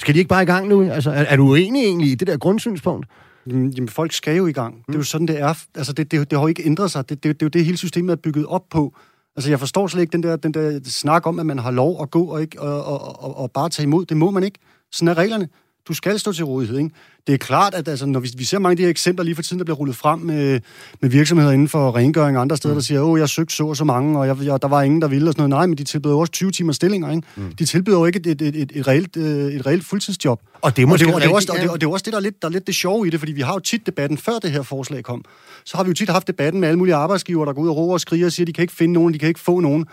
[0.00, 0.90] Skal de ikke bare i gang nu?
[0.90, 3.06] Altså, er, er du enig egentlig i det der grundsynspunkt?
[3.50, 4.74] Jamen, folk skal jo i gang.
[4.74, 4.82] Mm.
[4.86, 5.54] Det er jo sådan, det er.
[5.74, 7.08] Altså, det, det, det har jo ikke ændret sig.
[7.08, 8.94] Det, det, det er jo det, hele systemet er bygget op på.
[9.36, 12.02] Altså, jeg forstår slet ikke den der, den der snak om, at man har lov
[12.02, 14.04] at gå og, ikke, og, og, og, og bare tage imod.
[14.04, 14.58] Det må man ikke.
[14.92, 15.48] Sådan er reglerne.
[15.88, 16.78] Du skal stå til rådighed.
[16.78, 16.90] Ikke?
[17.26, 19.34] Det er klart, at altså, når vi, vi ser mange af de her eksempler lige
[19.34, 20.60] for tiden, der bliver rullet frem med,
[21.00, 22.76] med virksomheder inden for rengøring og andre steder, mm.
[22.76, 25.02] der siger, åh, jeg søgte så og så mange, og jeg, jeg, der var ingen,
[25.02, 25.60] der ville, og sådan noget.
[25.60, 27.10] Nej, men de tilbyder også 20 timer stillinger.
[27.10, 27.22] Ikke?
[27.36, 27.52] Mm.
[27.58, 30.40] De tilbyder jo ikke et, et, et, et, reelt, øh, et reelt fuldtidsjob.
[30.62, 32.12] Og det, og det, og det, er også, og det, og det er også det,
[32.12, 33.86] der er, lidt, der er lidt det sjove i det, fordi vi har jo tit
[33.86, 35.24] debatten, før det her forslag kom,
[35.64, 37.76] så har vi jo tit haft debatten med alle mulige arbejdsgiver, der går ud og
[37.76, 39.60] råber og skriger og siger, at de kan ikke finde nogen, de kan ikke få
[39.60, 39.86] nogen.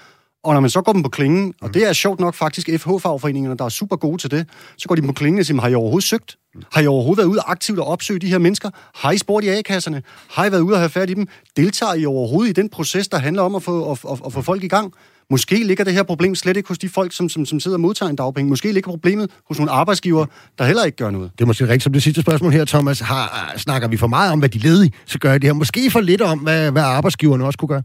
[0.45, 3.57] Og når man så går dem på klingen, og det er sjovt nok faktisk FH-fagforeningerne,
[3.57, 5.75] der er super gode til det, så går de på klingen og siger, har I
[5.75, 6.37] overhovedet søgt?
[6.71, 8.69] Har I overhovedet været ude aktivt og opsøge de her mennesker?
[8.95, 10.03] Har I spurgt i A-kasserne?
[10.29, 11.27] Har I været ude og have fat i dem?
[11.57, 14.41] Deltager I overhovedet i den proces, der handler om at få, at, at, at få
[14.41, 14.93] folk i gang?
[15.29, 17.81] Måske ligger det her problem slet ikke hos de folk, som, som, som sidder og
[17.81, 18.49] modtager en dagpenge.
[18.49, 20.25] Måske ligger problemet hos nogle arbejdsgiver,
[20.57, 21.31] der heller ikke gør noget.
[21.31, 22.99] Det er måske rigtigt som det sidste spørgsmål her, Thomas.
[22.99, 25.53] Har, snakker vi for meget om, hvad de ledige så gør det her?
[25.53, 27.83] Måske for lidt om, hvad, hvad arbejdsgiverne også kunne gøre?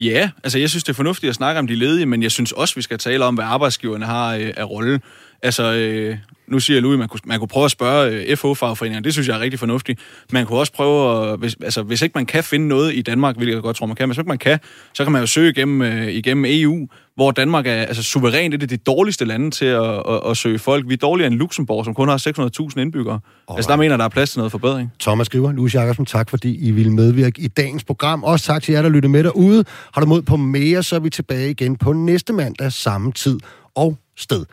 [0.00, 2.52] Ja, altså jeg synes, det er fornuftigt at snakke om de ledige, men jeg synes
[2.52, 5.00] også, vi skal tale om, hvad arbejdsgiverne har øh, af rolle.
[5.42, 6.16] Altså, øh,
[6.48, 9.04] nu siger Louis, man kunne, man kunne prøve at spørge øh, FH-fagforeningerne.
[9.04, 10.00] Det synes jeg er rigtig fornuftigt.
[10.32, 11.38] Man kunne også prøve at...
[11.38, 13.96] Hvis, altså, hvis ikke man kan finde noget i Danmark, hvilket jeg godt tror, man
[13.96, 14.58] kan, men hvis ikke man kan,
[14.94, 18.62] så kan man jo søge igennem, øh, igennem EU, hvor Danmark er altså, suverænt et
[18.62, 20.88] af de dårligste lande til at, at, at søge folk.
[20.88, 23.20] Vi er dårligere end Luxembourg, som kun har 600.000 indbyggere.
[23.46, 24.92] Oh, altså, der mener der er plads til noget forbedring.
[25.00, 28.24] Thomas Skriver, Louis Jakobsen, tak fordi I ville medvirke i dagens program.
[28.24, 29.64] Også tak til jer, der lytter med derude.
[29.94, 33.38] Har du mod på mere, så er vi tilbage igen på næste mandag samme tid
[33.74, 34.44] og sted.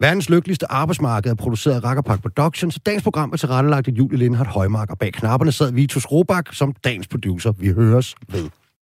[0.00, 2.78] Verdens lykkeligste arbejdsmarked er produceret af Rakkerpark Productions.
[2.86, 6.74] Dagens program er tilrettelagt af Julie Lindhardt Højmark, og bag knapperne sad Vitus Robak som
[6.84, 7.52] dagens producer.
[7.52, 8.50] Vi høres ved.